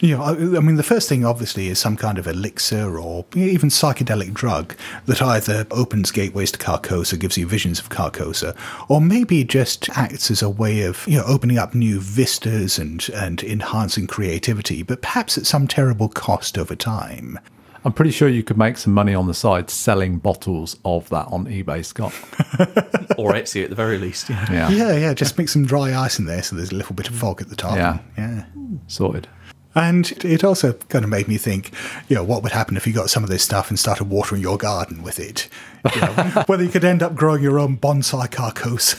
[0.00, 3.24] you know, I, I mean, the first thing obviously is some kind of elixir or
[3.34, 8.56] even psychedelic drug that either opens gateways to Carcosa, gives you visions of Carcosa,
[8.88, 13.08] or maybe just acts as a way of you know opening up new vistas and
[13.14, 17.38] and enhancing creativity, but perhaps at some terrible cost over time.
[17.84, 21.26] I'm pretty sure you could make some money on the side selling bottles of that
[21.26, 22.14] on eBay, Scott.
[23.18, 24.30] or Etsy at the very least.
[24.30, 24.50] Yeah.
[24.50, 24.70] Yeah.
[24.70, 27.14] Yeah, yeah, just mix some dry ice in there so there's a little bit of
[27.14, 27.76] fog at the top.
[27.76, 27.98] Yeah.
[28.16, 28.44] yeah.
[28.86, 29.28] Sorted.
[29.74, 31.72] And it also kind of made me think,
[32.08, 34.40] you know, what would happen if you got some of this stuff and started watering
[34.40, 35.48] your garden with it?
[35.94, 36.12] You know,
[36.46, 38.94] whether you could end up growing your own bonsai carcos.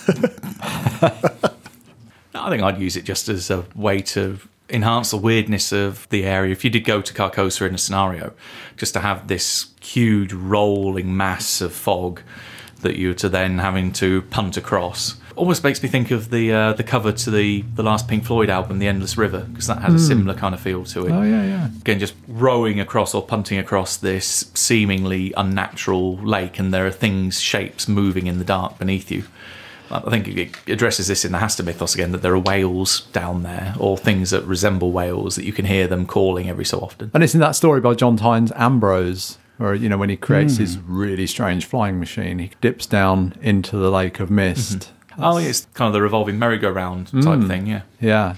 [2.36, 4.38] I think I'd use it just as a way to
[4.70, 6.52] enhance the weirdness of the area.
[6.52, 8.34] If you did go to Carcosa in a scenario,
[8.78, 12.22] just to have this huge rolling mass of fog
[12.82, 15.16] that you're to then having to punt across.
[15.36, 18.50] Almost makes me think of the uh, the cover to the the last Pink Floyd
[18.50, 21.12] album, The Endless River, because that has a similar kind of feel to it.
[21.12, 21.70] Oh, yeah, yeah.
[21.82, 27.42] Again, just rowing across or punting across this seemingly unnatural lake, and there are things,
[27.42, 29.24] shapes moving in the dark beneath you.
[29.92, 33.44] I think it addresses this in the Hastur mythos again that there are whales down
[33.44, 37.12] there, or things that resemble whales that you can hear them calling every so often.
[37.14, 40.58] And it's in that story by John Tynes Ambrose, where, you know, when he creates
[40.58, 40.64] hmm.
[40.64, 44.80] his really strange flying machine, he dips down into the lake of mist.
[44.80, 45.24] Mm-hmm.
[45.24, 47.48] Oh, yeah, it's kind of the revolving merry-go-round type hmm.
[47.48, 47.84] thing, yeah.
[48.02, 48.36] Yeah.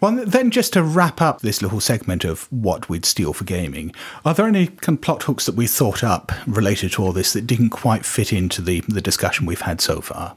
[0.00, 3.94] Well, then, just to wrap up this little segment of what we'd steal for gaming,
[4.24, 7.32] are there any kind of plot hooks that we thought up related to all this
[7.32, 10.36] that didn't quite fit into the, the discussion we've had so far?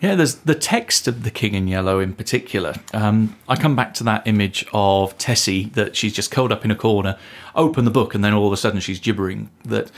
[0.00, 2.74] Yeah, there's the text of the King in Yellow in particular.
[2.92, 6.70] Um, I come back to that image of Tessie that she's just curled up in
[6.70, 7.18] a corner,
[7.54, 9.50] open the book, and then all of a sudden she's gibbering.
[9.64, 9.90] That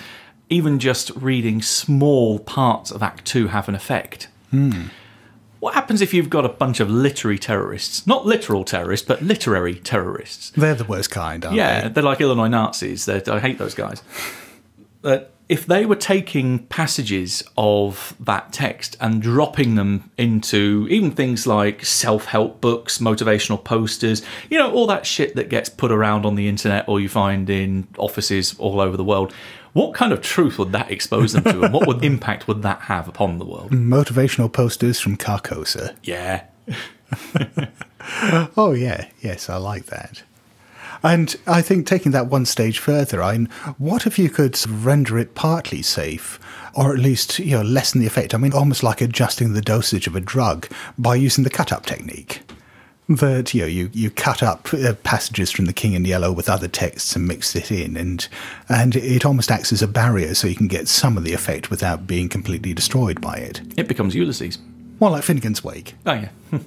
[0.48, 4.28] even just reading small parts of Act Two have an effect.
[5.66, 8.06] What happens if you've got a bunch of literary terrorists?
[8.06, 10.50] Not literal terrorists, but literary terrorists.
[10.50, 11.82] They're the worst kind, aren't Yeah, they?
[11.86, 13.04] Yeah, they're like Illinois Nazis.
[13.04, 14.00] They're, I hate those guys.
[15.48, 21.84] If they were taking passages of that text and dropping them into even things like
[21.84, 26.46] self-help books, motivational posters, you know, all that shit that gets put around on the
[26.48, 29.34] internet or you find in offices all over the world,
[29.76, 32.82] what kind of truth would that expose them to, and what would impact would that
[32.82, 33.70] have upon the world?
[33.70, 35.94] Motivational posters from Carcosa.
[36.02, 36.44] Yeah,
[38.56, 39.06] Oh, yeah.
[39.20, 40.22] Yes, I like that.
[41.02, 43.46] And I think taking that one stage further, I mean,
[43.78, 46.40] what if you could render it partly safe,
[46.74, 48.34] or at least you know lessen the effect?
[48.34, 50.68] I mean, almost like adjusting the dosage of a drug
[50.98, 52.40] by using the cut-up technique.
[53.08, 56.48] That you know you, you cut up uh, passages from the King in Yellow with
[56.48, 58.26] other texts and mix it in, and
[58.68, 61.70] and it almost acts as a barrier, so you can get some of the effect
[61.70, 63.60] without being completely destroyed by it.
[63.76, 64.58] It becomes Ulysses.
[64.98, 65.94] Well, like Finnegan's Wake.
[66.04, 66.30] Oh yeah.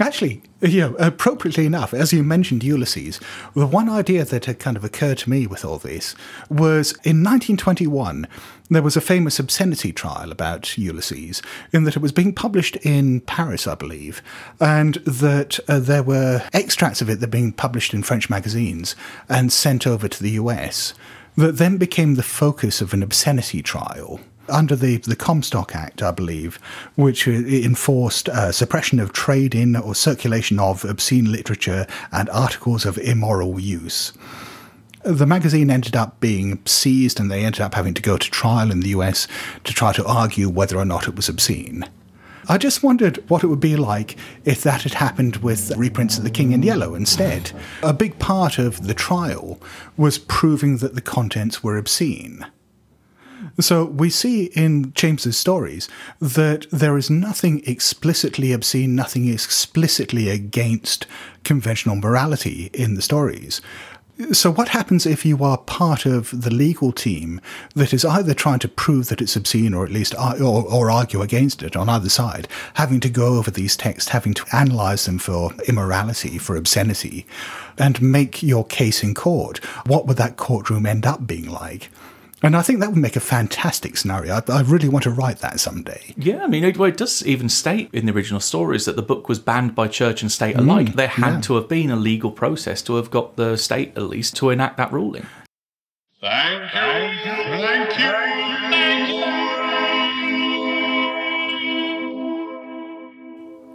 [0.00, 3.20] Actually, you know, appropriately enough, as you mentioned Ulysses,
[3.54, 6.14] the one idea that had kind of occurred to me with all this
[6.48, 8.26] was in 1921,
[8.70, 11.42] there was a famous obscenity trial about Ulysses,
[11.72, 14.22] in that it was being published in Paris, I believe,
[14.60, 18.94] and that uh, there were extracts of it that were being published in French magazines
[19.28, 20.94] and sent over to the US,
[21.36, 26.10] that then became the focus of an obscenity trial under the, the Comstock Act, I
[26.10, 26.58] believe,
[26.96, 32.84] which uh, enforced uh, suppression of trade in or circulation of obscene literature and articles
[32.84, 34.12] of immoral use.
[35.02, 38.70] The magazine ended up being seized and they ended up having to go to trial
[38.70, 39.26] in the US
[39.64, 41.88] to try to argue whether or not it was obscene.
[42.48, 46.24] I just wondered what it would be like if that had happened with reprints of
[46.24, 47.52] The King in Yellow instead.
[47.82, 49.60] A big part of the trial
[49.96, 52.44] was proving that the contents were obscene.
[53.58, 55.88] So we see in James's stories
[56.20, 61.06] that there is nothing explicitly obscene, nothing explicitly against
[61.44, 63.60] conventional morality in the stories.
[64.32, 67.40] So, what happens if you are part of the legal team
[67.74, 70.90] that is either trying to prove that it's obscene or at least uh, or, or
[70.90, 75.06] argue against it on either side, having to go over these texts, having to analyze
[75.06, 77.26] them for immorality, for obscenity,
[77.78, 79.56] and make your case in court?
[79.86, 81.88] What would that courtroom end up being like?
[82.42, 84.34] And I think that would make a fantastic scenario.
[84.34, 86.14] I, I really want to write that someday.
[86.16, 89.02] Yeah, I mean, it, well, it does even state in the original stories that the
[89.02, 90.88] book was banned by church and state alike.
[90.88, 91.40] Mm, there had yeah.
[91.42, 94.78] to have been a legal process to have got the state, at least, to enact
[94.78, 95.26] that ruling.
[96.20, 97.79] Thank you.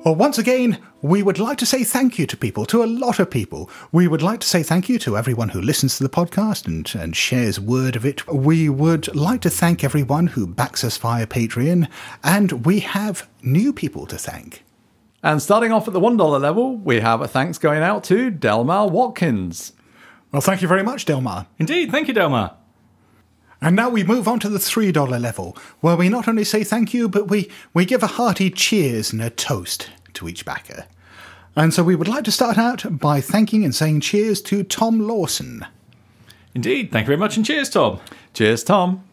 [0.06, 3.18] Well, once again, we would like to say thank you to people, to a lot
[3.18, 3.72] of people.
[3.92, 6.94] We would like to say thank you to everyone who listens to the podcast and,
[6.94, 8.28] and shares word of it.
[8.28, 11.90] We would like to thank everyone who backs us via Patreon,
[12.24, 14.64] and we have new people to thank.
[15.24, 18.88] And starting off at the $1 level, we have a thanks going out to Delmar
[18.88, 19.74] Watkins.
[20.32, 21.48] Well, thank you very much, Delmar.
[21.58, 22.54] Indeed, thank you, Delmar.
[23.62, 26.94] And now we move on to the $3 level, where we not only say thank
[26.94, 30.86] you, but we, we give a hearty cheers and a toast to each backer.
[31.56, 35.00] And so we would like to start out by thanking and saying cheers to Tom
[35.00, 35.66] Lawson.
[36.54, 38.00] Indeed, thank you very much, and cheers, Tom.
[38.34, 39.04] Cheers, Tom.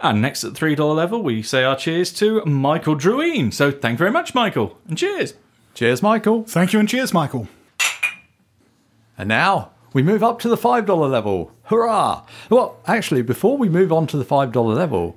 [0.00, 3.52] And next at the $3 level, we say our cheers to Michael Drueen.
[3.52, 5.34] So thank you very much, Michael, and cheers.
[5.74, 6.44] Cheers, Michael.
[6.44, 7.48] Thank you and cheers, Michael.
[9.16, 11.52] And now we move up to the $5 level.
[11.64, 12.22] Hurrah!
[12.50, 15.16] Well, actually, before we move on to the $5 level,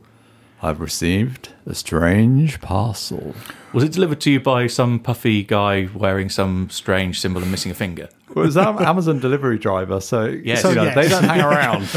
[0.61, 3.35] I've received a strange parcel.
[3.73, 7.71] Was it delivered to you by some puffy guy wearing some strange symbol and missing
[7.71, 8.09] a finger?
[8.29, 10.61] It was an Amazon delivery driver, so, Yes.
[10.61, 10.95] so yes.
[10.95, 11.87] they don't hang around.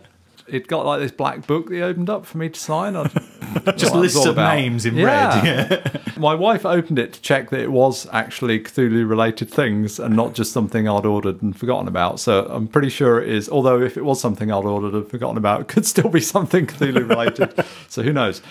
[0.48, 2.96] it got like this black book that he opened up for me to sign.
[2.96, 3.04] I,
[3.76, 4.54] Just what lists of about.
[4.54, 5.40] names in Yeah.
[5.68, 6.02] red.
[6.18, 10.34] My wife opened it to check that it was actually Cthulhu related things and not
[10.34, 12.20] just something I'd ordered and forgotten about.
[12.20, 15.36] So I'm pretty sure it is, although if it was something I'd ordered and forgotten
[15.38, 17.64] about, it could still be something Cthulhu related.
[17.88, 18.42] so who knows?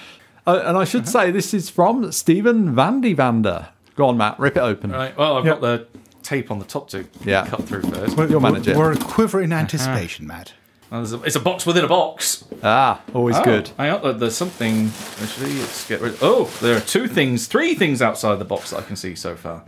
[0.48, 3.70] Uh, and I should say this is from Stephen Vandy Vander.
[3.96, 4.92] Go on, Matt, rip it open.
[4.92, 5.88] Right, well, I've got the
[6.22, 7.46] tape on the top to Yeah.
[7.48, 8.18] cut through first.
[8.30, 8.76] You'll manage it.
[8.78, 10.54] We're a quiver in anticipation, Matt.
[10.96, 12.44] Oh, a- it's a box within a box.
[12.64, 13.72] Ah, always Oh, good.
[13.78, 14.92] On, uh, there's something.
[15.22, 16.18] Actually, let's get rid.
[16.22, 19.36] Oh, there are two things, three things outside the box that I can see so
[19.36, 19.64] far.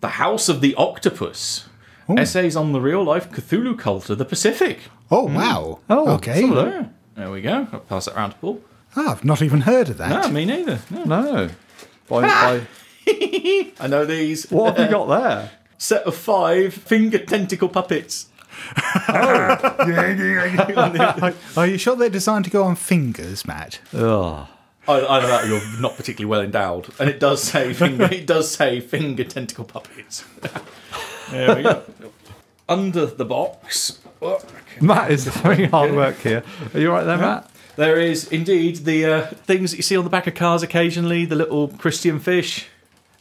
[0.00, 1.66] The House of the Octopus.
[2.08, 4.78] Essays on the real life Cthulhu cult of the Pacific.
[5.10, 5.80] Oh, wow.
[5.88, 6.42] Oh, okay.
[6.42, 6.70] some of them.
[6.70, 7.66] There, there we go.
[7.72, 8.60] I'll pass it around to Paul.
[8.96, 10.10] Oh, I've not even heard of that.
[10.26, 10.80] No, me neither.
[10.90, 11.04] No.
[11.04, 11.48] No.
[12.06, 12.66] By, by,
[13.80, 14.50] I know these.
[14.50, 15.50] what have you got there?
[15.78, 18.26] Set of five finger tentacle puppets.
[21.56, 23.80] Are you sure they're designed to go on fingers, Matt?
[23.92, 24.46] Ugh.
[24.86, 28.04] I, I know that you're not particularly well endowed, and it does say finger.
[28.04, 30.24] it does say finger tentacle puppets.
[31.30, 31.82] there we go.
[32.68, 34.40] Under the box, oh,
[34.80, 36.42] Matt is doing hard work here.
[36.72, 37.50] Are you right there, Matt?
[37.76, 41.24] there is indeed the uh, things that you see on the back of cars occasionally.
[41.24, 42.68] The little Christian fish.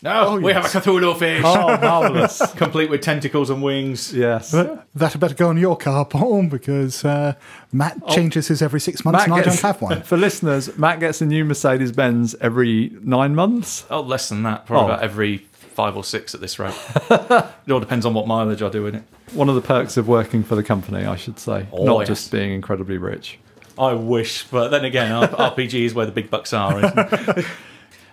[0.04, 2.42] No, we have a Cthulhu fish, Oh, marvellous.
[2.56, 4.14] complete with tentacles and wings.
[4.14, 4.52] yes.
[4.52, 7.36] That, that had better go on your car, Paul, because uh,
[7.72, 10.02] Matt changes his every six months and I don't have one.
[10.04, 13.86] For listeners, Matt gets a new Mercedes Benz every nine months.
[13.90, 14.66] Oh, less than that.
[14.66, 14.94] Probably Oh.
[14.96, 16.76] about every five or six at this rate.
[17.10, 19.04] it all depends on what mileage I do in it.
[19.34, 22.08] One of the perks of working for the company, I should say, Oh, not yes.
[22.10, 23.40] just being incredibly rich.
[23.80, 26.80] I wish, but then again, RPG is where the big bucks are.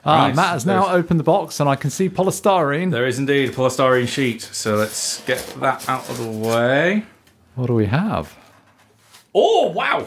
[0.01, 0.11] Isn't?
[0.13, 0.37] Ah, Nice.
[0.37, 2.91] Matt has now There's- opened the box and I can see polystyrene.
[2.91, 7.05] There is indeed a polystyrene sheet, so let's get that out of the way.
[7.55, 8.35] What do we have?
[9.35, 10.07] Oh, wow!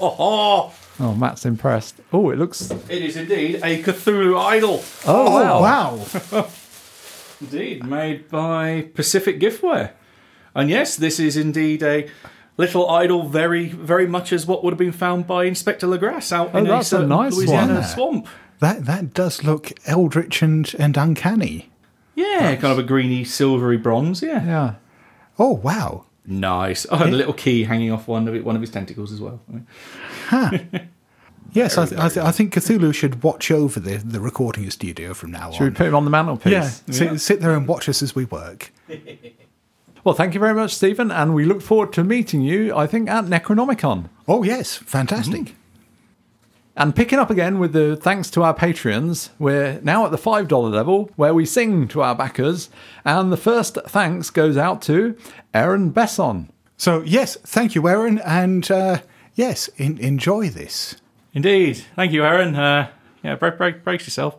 [0.00, 1.96] Oh, Oh, Oh, Matt's impressed.
[2.12, 2.70] Oh, it looks.
[2.70, 4.82] it is indeed a Cthulhu idol.
[5.06, 5.96] Oh, wow.
[6.32, 6.46] wow.
[7.40, 9.92] Indeed, made by Pacific Giftware.
[10.54, 12.06] And yes, this is indeed a
[12.58, 16.54] little idol, very, very much as what would have been found by Inspector Legrasse out
[16.54, 17.84] in Oh, that's a certain nice Louisiana one.
[17.84, 18.28] swamp.
[18.60, 21.70] That that does look eldritch and, and uncanny.
[22.14, 24.22] Yeah, kind of a greeny, silvery bronze.
[24.22, 24.74] Yeah, Yeah.
[25.38, 26.04] Oh wow.
[26.26, 26.86] nice.
[26.90, 29.20] Oh, and a little key hanging off one of it, one of his tentacles as
[29.20, 29.40] well.
[31.52, 35.14] Yes, I, th- I, th- I think Cthulhu should watch over the, the recording studio
[35.14, 35.52] from now on.
[35.54, 36.52] Should we put him on the mantelpiece?
[36.52, 38.72] yeah, Sit, sit there and watch us as we work.
[40.02, 43.10] Well, thank you very much, Stephen, and we look forward to meeting you, I think,
[43.10, 44.08] at Necronomicon.
[44.26, 45.40] Oh yes, fantastic.
[45.42, 45.54] Mm-hmm.
[46.80, 50.72] And picking up again with the thanks to our Patreons, we're now at the $5
[50.72, 52.70] level where we sing to our backers.
[53.04, 55.14] And the first thanks goes out to
[55.52, 56.48] Aaron Besson.
[56.78, 59.00] So yes, thank you, Aaron, and uh,
[59.34, 60.96] yes, in, enjoy this.
[61.34, 61.84] Indeed.
[61.96, 62.56] Thank you, Aaron.
[62.56, 62.90] Uh,
[63.22, 64.38] yeah, break, break, brace yourself.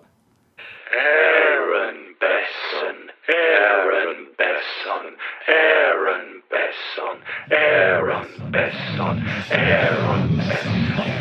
[0.97, 5.11] Aaron Besson, Aaron Besson,
[5.47, 7.19] Aaron Besson,
[7.51, 9.21] Aaron Besson,
[9.51, 11.20] Aaron Besson, Aaron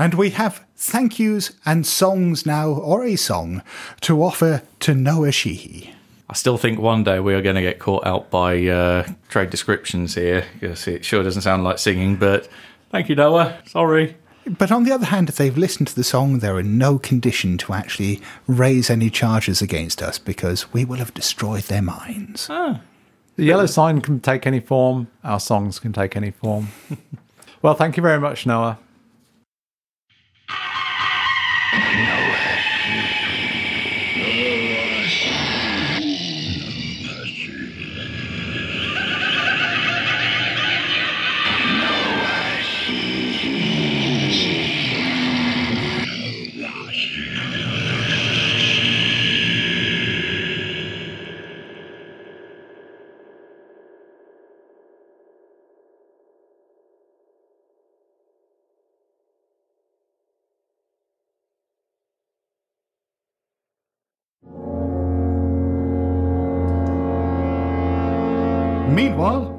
[0.00, 3.62] And we have thank yous and songs now, or a song,
[4.02, 5.92] to offer to Noah Sheehy.
[6.30, 9.50] I still think one day we are going to get caught out by uh, trade
[9.50, 12.16] descriptions here because it sure doesn't sound like singing.
[12.16, 12.48] But
[12.90, 13.58] thank you, Noah.
[13.66, 14.16] Sorry.
[14.46, 17.58] But on the other hand, if they've listened to the song, they're in no condition
[17.58, 22.46] to actually raise any charges against us because we will have destroyed their minds.
[22.48, 22.80] Ah.
[23.36, 26.68] The yellow sign can take any form, our songs can take any form.
[27.62, 28.78] well, thank you very much, Noah.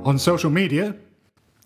[0.09, 0.95] On social media,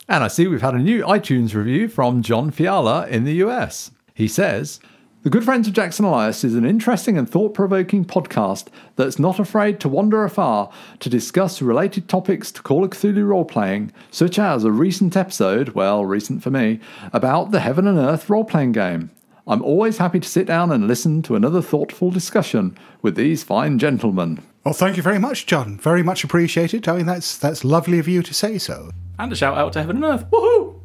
[0.09, 3.91] And I see we've had a new iTunes review from John Fiala in the US.
[4.13, 4.81] He says,
[5.21, 8.67] The Good Friends of Jackson Elias is an interesting and thought provoking podcast
[8.97, 10.69] that's not afraid to wander afar
[10.99, 15.69] to discuss related topics to Call of Cthulhu role playing, such as a recent episode,
[15.69, 16.81] well, recent for me,
[17.13, 19.09] about the Heaven and Earth role playing game.
[19.47, 23.77] I'm always happy to sit down and listen to another thoughtful discussion with these fine
[23.77, 24.41] gentlemen.
[24.63, 25.77] well, thank you very much, John.
[25.77, 26.87] Very much appreciated.
[26.87, 28.91] I mean, that's that's lovely of you to say so.
[29.19, 30.25] And a shout out to Heaven and Earth.
[30.31, 30.79] Woohoo!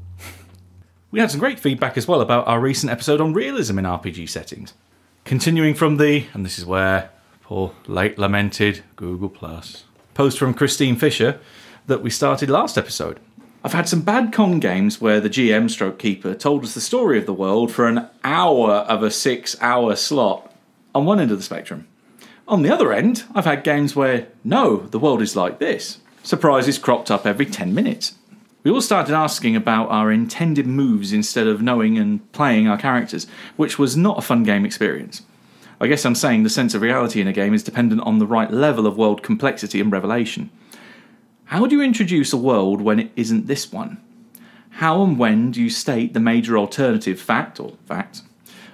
[1.11, 4.29] We had some great feedback as well about our recent episode on realism in RPG
[4.29, 4.75] settings.
[5.25, 7.11] Continuing from the, and this is where
[7.43, 11.41] poor late lamented Google Plus post from Christine Fisher
[11.87, 13.21] that we started last episode.
[13.65, 17.19] I've had some bad con games where the GM stroke keeper told us the story
[17.19, 20.55] of the world for an hour of a six hour slot
[20.95, 21.89] on one end of the spectrum.
[22.47, 25.99] On the other end, I've had games where, no, the world is like this.
[26.23, 28.15] Surprises cropped up every 10 minutes.
[28.63, 33.27] We all started asking about our intended moves instead of knowing and playing our characters,
[33.57, 35.23] which was not a fun game experience.
[35.81, 38.27] I guess I'm saying the sense of reality in a game is dependent on the
[38.27, 40.51] right level of world complexity and revelation.
[41.49, 43.97] How do you introduce a world when it isn't this one?
[44.69, 48.23] How and when do you state the major alternative fact or facts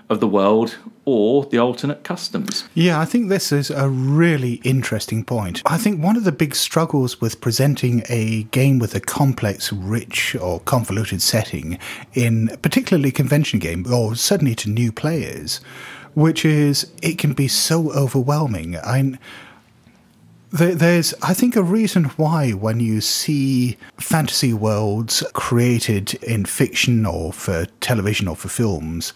[0.08, 2.64] of the world or the alternate customs?
[2.74, 5.62] Yeah, I think this is a really interesting point.
[5.64, 10.34] I think one of the big struggles with presenting a game with a complex, rich,
[10.34, 11.78] or convoluted setting
[12.14, 15.60] in particularly convention game, or certainly to new players,
[16.14, 18.76] which is it can be so overwhelming.
[18.78, 19.16] I
[20.56, 27.32] There's, I think, a reason why when you see fantasy worlds created in fiction or
[27.32, 29.12] for television or for films,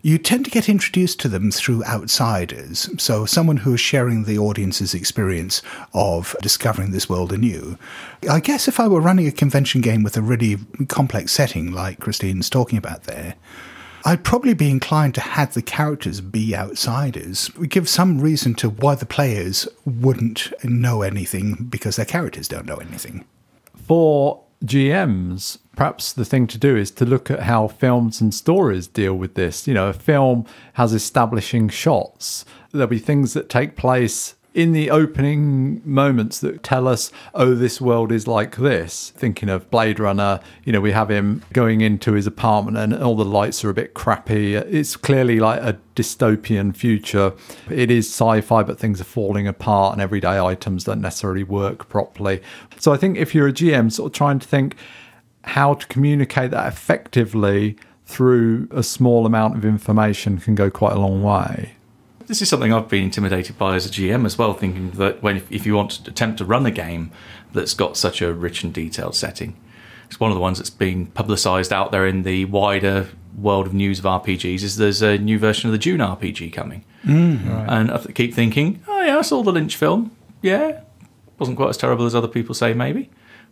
[0.00, 2.88] you tend to get introduced to them through outsiders.
[2.96, 5.60] So, someone who is sharing the audience's experience
[5.92, 7.76] of discovering this world anew.
[8.30, 10.56] I guess if I were running a convention game with a really
[10.88, 13.34] complex setting like Christine's talking about there,
[14.04, 17.54] I'd probably be inclined to have the characters be outsiders.
[17.56, 22.66] We give some reason to why the players wouldn't know anything because their characters don't
[22.66, 23.24] know anything.
[23.74, 28.86] For GMs, perhaps the thing to do is to look at how films and stories
[28.86, 29.66] deal with this.
[29.66, 32.44] You know, a film has establishing shots.
[32.72, 37.80] There'll be things that take place in the opening moments that tell us, oh, this
[37.80, 39.10] world is like this.
[39.10, 43.14] Thinking of Blade Runner, you know, we have him going into his apartment and all
[43.14, 44.56] the lights are a bit crappy.
[44.56, 47.34] It's clearly like a dystopian future.
[47.70, 51.88] It is sci fi, but things are falling apart and everyday items don't necessarily work
[51.88, 52.42] properly.
[52.80, 54.74] So I think if you're a GM, sort of trying to think
[55.44, 60.98] how to communicate that effectively through a small amount of information can go quite a
[60.98, 61.77] long way.
[62.28, 65.38] This is something I've been intimidated by as a GM as well, thinking that when
[65.48, 67.10] if you want to attempt to run a game
[67.54, 69.56] that's got such a rich and detailed setting,
[70.06, 73.72] it's one of the ones that's been publicised out there in the wider world of
[73.72, 74.62] news of RPGs.
[74.62, 77.66] Is there's a new version of the Dune RPG coming, mm.
[77.66, 80.14] and I th- keep thinking, oh yeah, I saw the Lynch film.
[80.42, 80.82] Yeah,
[81.38, 83.08] wasn't quite as terrible as other people say, maybe.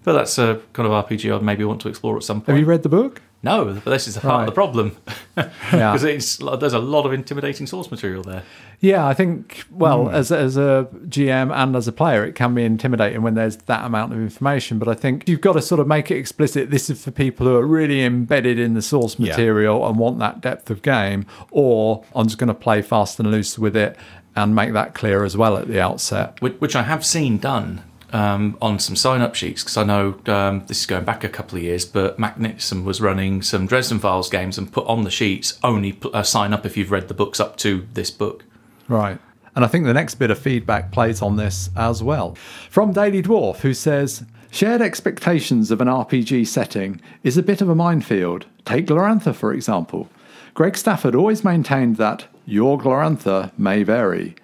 [0.06, 2.50] But that's a kind of RPG I'd maybe want to explore at some point.
[2.50, 3.20] Have you read the book?
[3.42, 4.40] No, but this is the part Right.
[4.42, 4.96] of the problem
[5.34, 8.44] because it's there's a lot of intimidating source material there.
[8.80, 12.62] Yeah, I think well, as as a GM and as a player, it can be
[12.62, 14.78] intimidating when there's that amount of information.
[14.78, 16.70] But I think you've got to sort of make it explicit.
[16.70, 19.30] This is for people who are really embedded in the source Yeah.
[19.30, 23.28] material and want that depth of game, or I'm just going to play fast and
[23.30, 23.96] loose with it
[24.36, 26.40] and make that clear as well at the outset.
[26.40, 27.82] which, which I have seen done
[28.12, 31.28] um, on some sign up sheets because I know um, this is going back a
[31.28, 35.04] couple of years, but Mac Nixon was running some Dresden Files games and put on
[35.04, 38.44] the sheets only uh, sign up if you've read the books up to this book.
[38.88, 39.18] Right.
[39.54, 42.34] And I think the next bit of feedback plays on this as well.
[42.70, 47.68] From Daily Dwarf, who says, Shared expectations of an RPG setting is a bit of
[47.68, 48.46] a minefield.
[48.64, 50.08] Take Glorantha, for example.
[50.54, 54.36] Greg Stafford always maintained that your Glorantha may vary,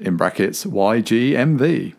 [0.00, 1.94] in brackets YGMV,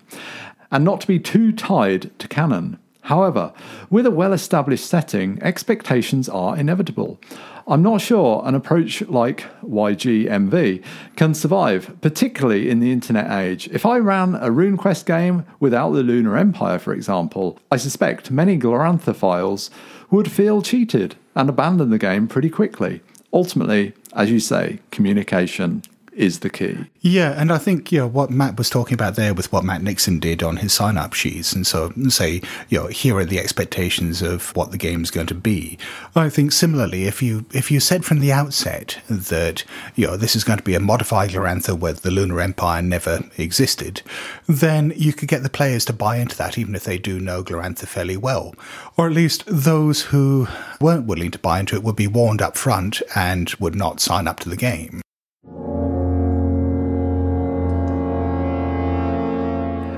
[0.72, 2.80] and not to be too tied to canon.
[3.02, 3.54] However,
[3.90, 7.20] with a well established setting, expectations are inevitable.
[7.68, 10.84] I'm not sure an approach like YGMV
[11.16, 13.68] can survive, particularly in the internet age.
[13.72, 18.58] If I ran a RuneQuest game without the Lunar Empire, for example, I suspect many
[18.58, 19.70] Glorantha files
[20.10, 23.02] would feel cheated and abandon the game pretty quickly.
[23.32, 25.84] Ultimately, as you say, communication
[26.20, 26.78] is the key.
[27.00, 29.82] Yeah, and I think you know what Matt was talking about there with what Matt
[29.82, 34.22] Nixon did on his sign-up sheets, and so say you know here are the expectations
[34.22, 35.78] of what the game's going to be.
[36.16, 39.64] I think similarly, if you if you said from the outset that
[39.96, 43.22] you know this is going to be a modified Glorantha where the Lunar Empire never
[43.38, 44.02] existed,
[44.46, 47.44] then you could get the players to buy into that, even if they do know
[47.44, 48.54] Glorantha fairly well,
[48.98, 50.50] or at least those who
[50.82, 54.28] weren't willing to buy into it would be warned up front and would not sign
[54.28, 55.02] up to the game.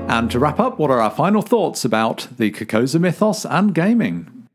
[0.08, 4.48] And to wrap up, what are our final thoughts about the Carcosa mythos and gaming?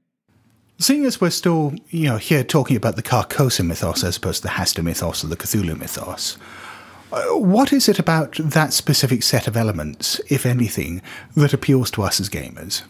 [0.77, 4.47] Seeing as we're still, you know, here talking about the Carcosa mythos as opposed to
[4.47, 6.37] the Hastur mythos or the Cthulhu mythos,
[7.11, 11.01] uh, what is it about that specific set of elements, if anything,
[11.35, 12.83] that appeals to us as gamers?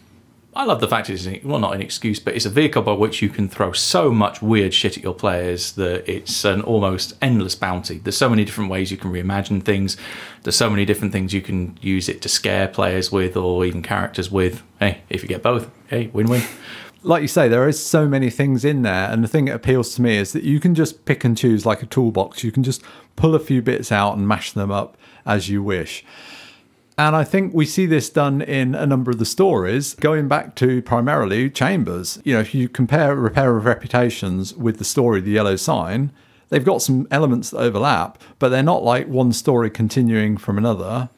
[0.58, 2.90] I love the fact it's an, well not an excuse, but it's a vehicle by
[2.90, 7.12] which you can throw so much weird shit at your players that it's an almost
[7.22, 7.98] endless bounty.
[7.98, 9.96] There's so many different ways you can reimagine things.
[10.42, 13.82] There's so many different things you can use it to scare players with, or even
[13.82, 14.64] characters with.
[14.80, 16.42] Hey, if you get both, hey, win-win.
[17.04, 19.94] Like you say, there is so many things in there, and the thing that appeals
[19.94, 22.42] to me is that you can just pick and choose like a toolbox.
[22.42, 22.82] You can just
[23.14, 26.04] pull a few bits out and mash them up as you wish.
[26.98, 30.56] And I think we see this done in a number of the stories, going back
[30.56, 32.20] to primarily Chambers.
[32.24, 36.10] You know, if you compare Repairer of Reputations with the story The Yellow Sign,
[36.48, 41.08] they've got some elements that overlap, but they're not like one story continuing from another.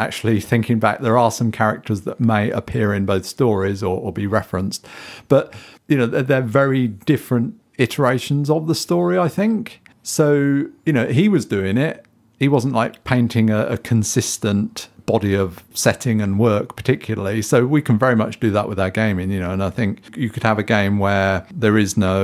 [0.00, 4.12] Actually, thinking back, there are some characters that may appear in both stories or, or
[4.12, 4.84] be referenced,
[5.28, 5.54] but
[5.86, 9.80] you know, they're, they're very different iterations of the story, I think.
[10.02, 12.04] So, you know, he was doing it
[12.40, 17.80] he wasn't like painting a, a consistent body of setting and work particularly so we
[17.88, 20.42] can very much do that with our gaming you know and i think you could
[20.50, 21.34] have a game where
[21.64, 22.20] there is no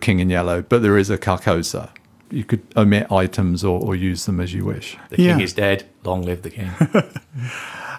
[0.00, 1.84] king in yellow but there is a carcosa
[2.30, 5.32] you could omit items or, or use them as you wish The Yeah.
[5.32, 5.78] king is dead.
[6.04, 6.70] Long live the king.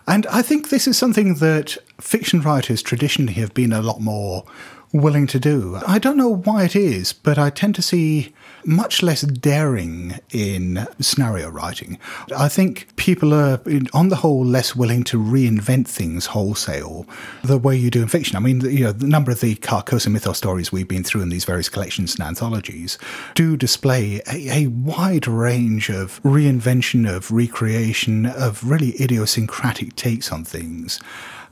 [0.07, 4.43] And I think this is something that fiction writers traditionally have been a lot more
[4.91, 5.79] willing to do.
[5.95, 8.33] I don't know why it is, but I tend to see
[8.69, 11.97] much less daring in scenario writing.
[12.37, 13.59] I think people are,
[13.93, 17.07] on the whole, less willing to reinvent things wholesale
[17.43, 18.35] the way you do in fiction.
[18.35, 21.29] I mean, you know, the number of the Carcosa mythos stories we've been through in
[21.29, 22.99] these various collections and anthologies
[23.33, 30.45] do display a, a wide range of reinvention, of recreation, of really idiosyncratic takes on
[30.45, 30.99] things.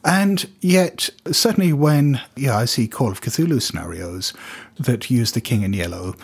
[0.05, 4.33] And yet, certainly when yeah, I see Call of Cthulhu scenarios
[4.79, 6.15] that use the King in Yellow,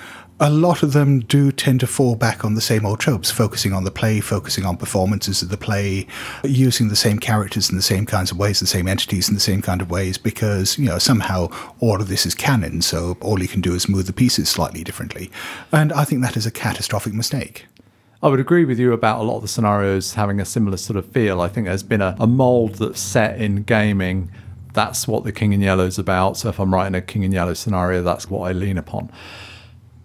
[0.44, 3.72] a lot of them do tend to fall back on the same old tropes, focusing
[3.72, 6.06] on the play, focusing on performances of the play,
[6.44, 9.40] using the same characters in the same kinds of ways, the same entities in the
[9.40, 11.48] same kind of ways, because, you know, somehow
[11.80, 14.84] all of this is canon, so all you can do is move the pieces slightly
[14.84, 15.32] differently.
[15.72, 17.66] And I think that is a catastrophic mistake.
[18.22, 20.98] I would agree with you about a lot of the scenarios having a similar sort
[20.98, 21.40] of feel.
[21.40, 24.30] I think there's been a, a mold that's set in gaming.
[24.74, 26.36] That's what the King in Yellow is about.
[26.36, 29.10] So if I'm writing a King in Yellow scenario, that's what I lean upon.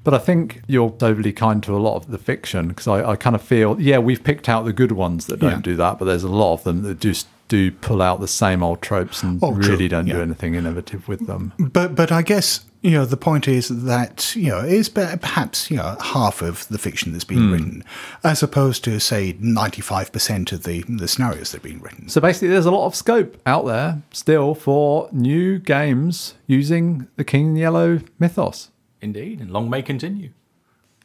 [0.09, 3.17] But I think you're overly kind to a lot of the fiction because I, I
[3.17, 5.61] kind of feel, yeah, we've picked out the good ones that don't Yeah.
[5.61, 8.63] do that, but there's a lot of them that just do pull out the same
[8.63, 11.53] old tropes and Oh, really don't do anything innovative with them.
[11.59, 15.77] But but I guess you know the point is that you know is perhaps you
[15.77, 17.53] know half of the fiction that's been hmm.
[17.53, 17.85] written,
[18.25, 22.09] as opposed to say ninety five percent of the the scenarios that have been written.
[22.09, 27.25] So basically, there's a lot of scope out there still for new games using the
[27.25, 28.71] King in Yellow mythos.
[29.01, 30.31] Indeed, and long may continue.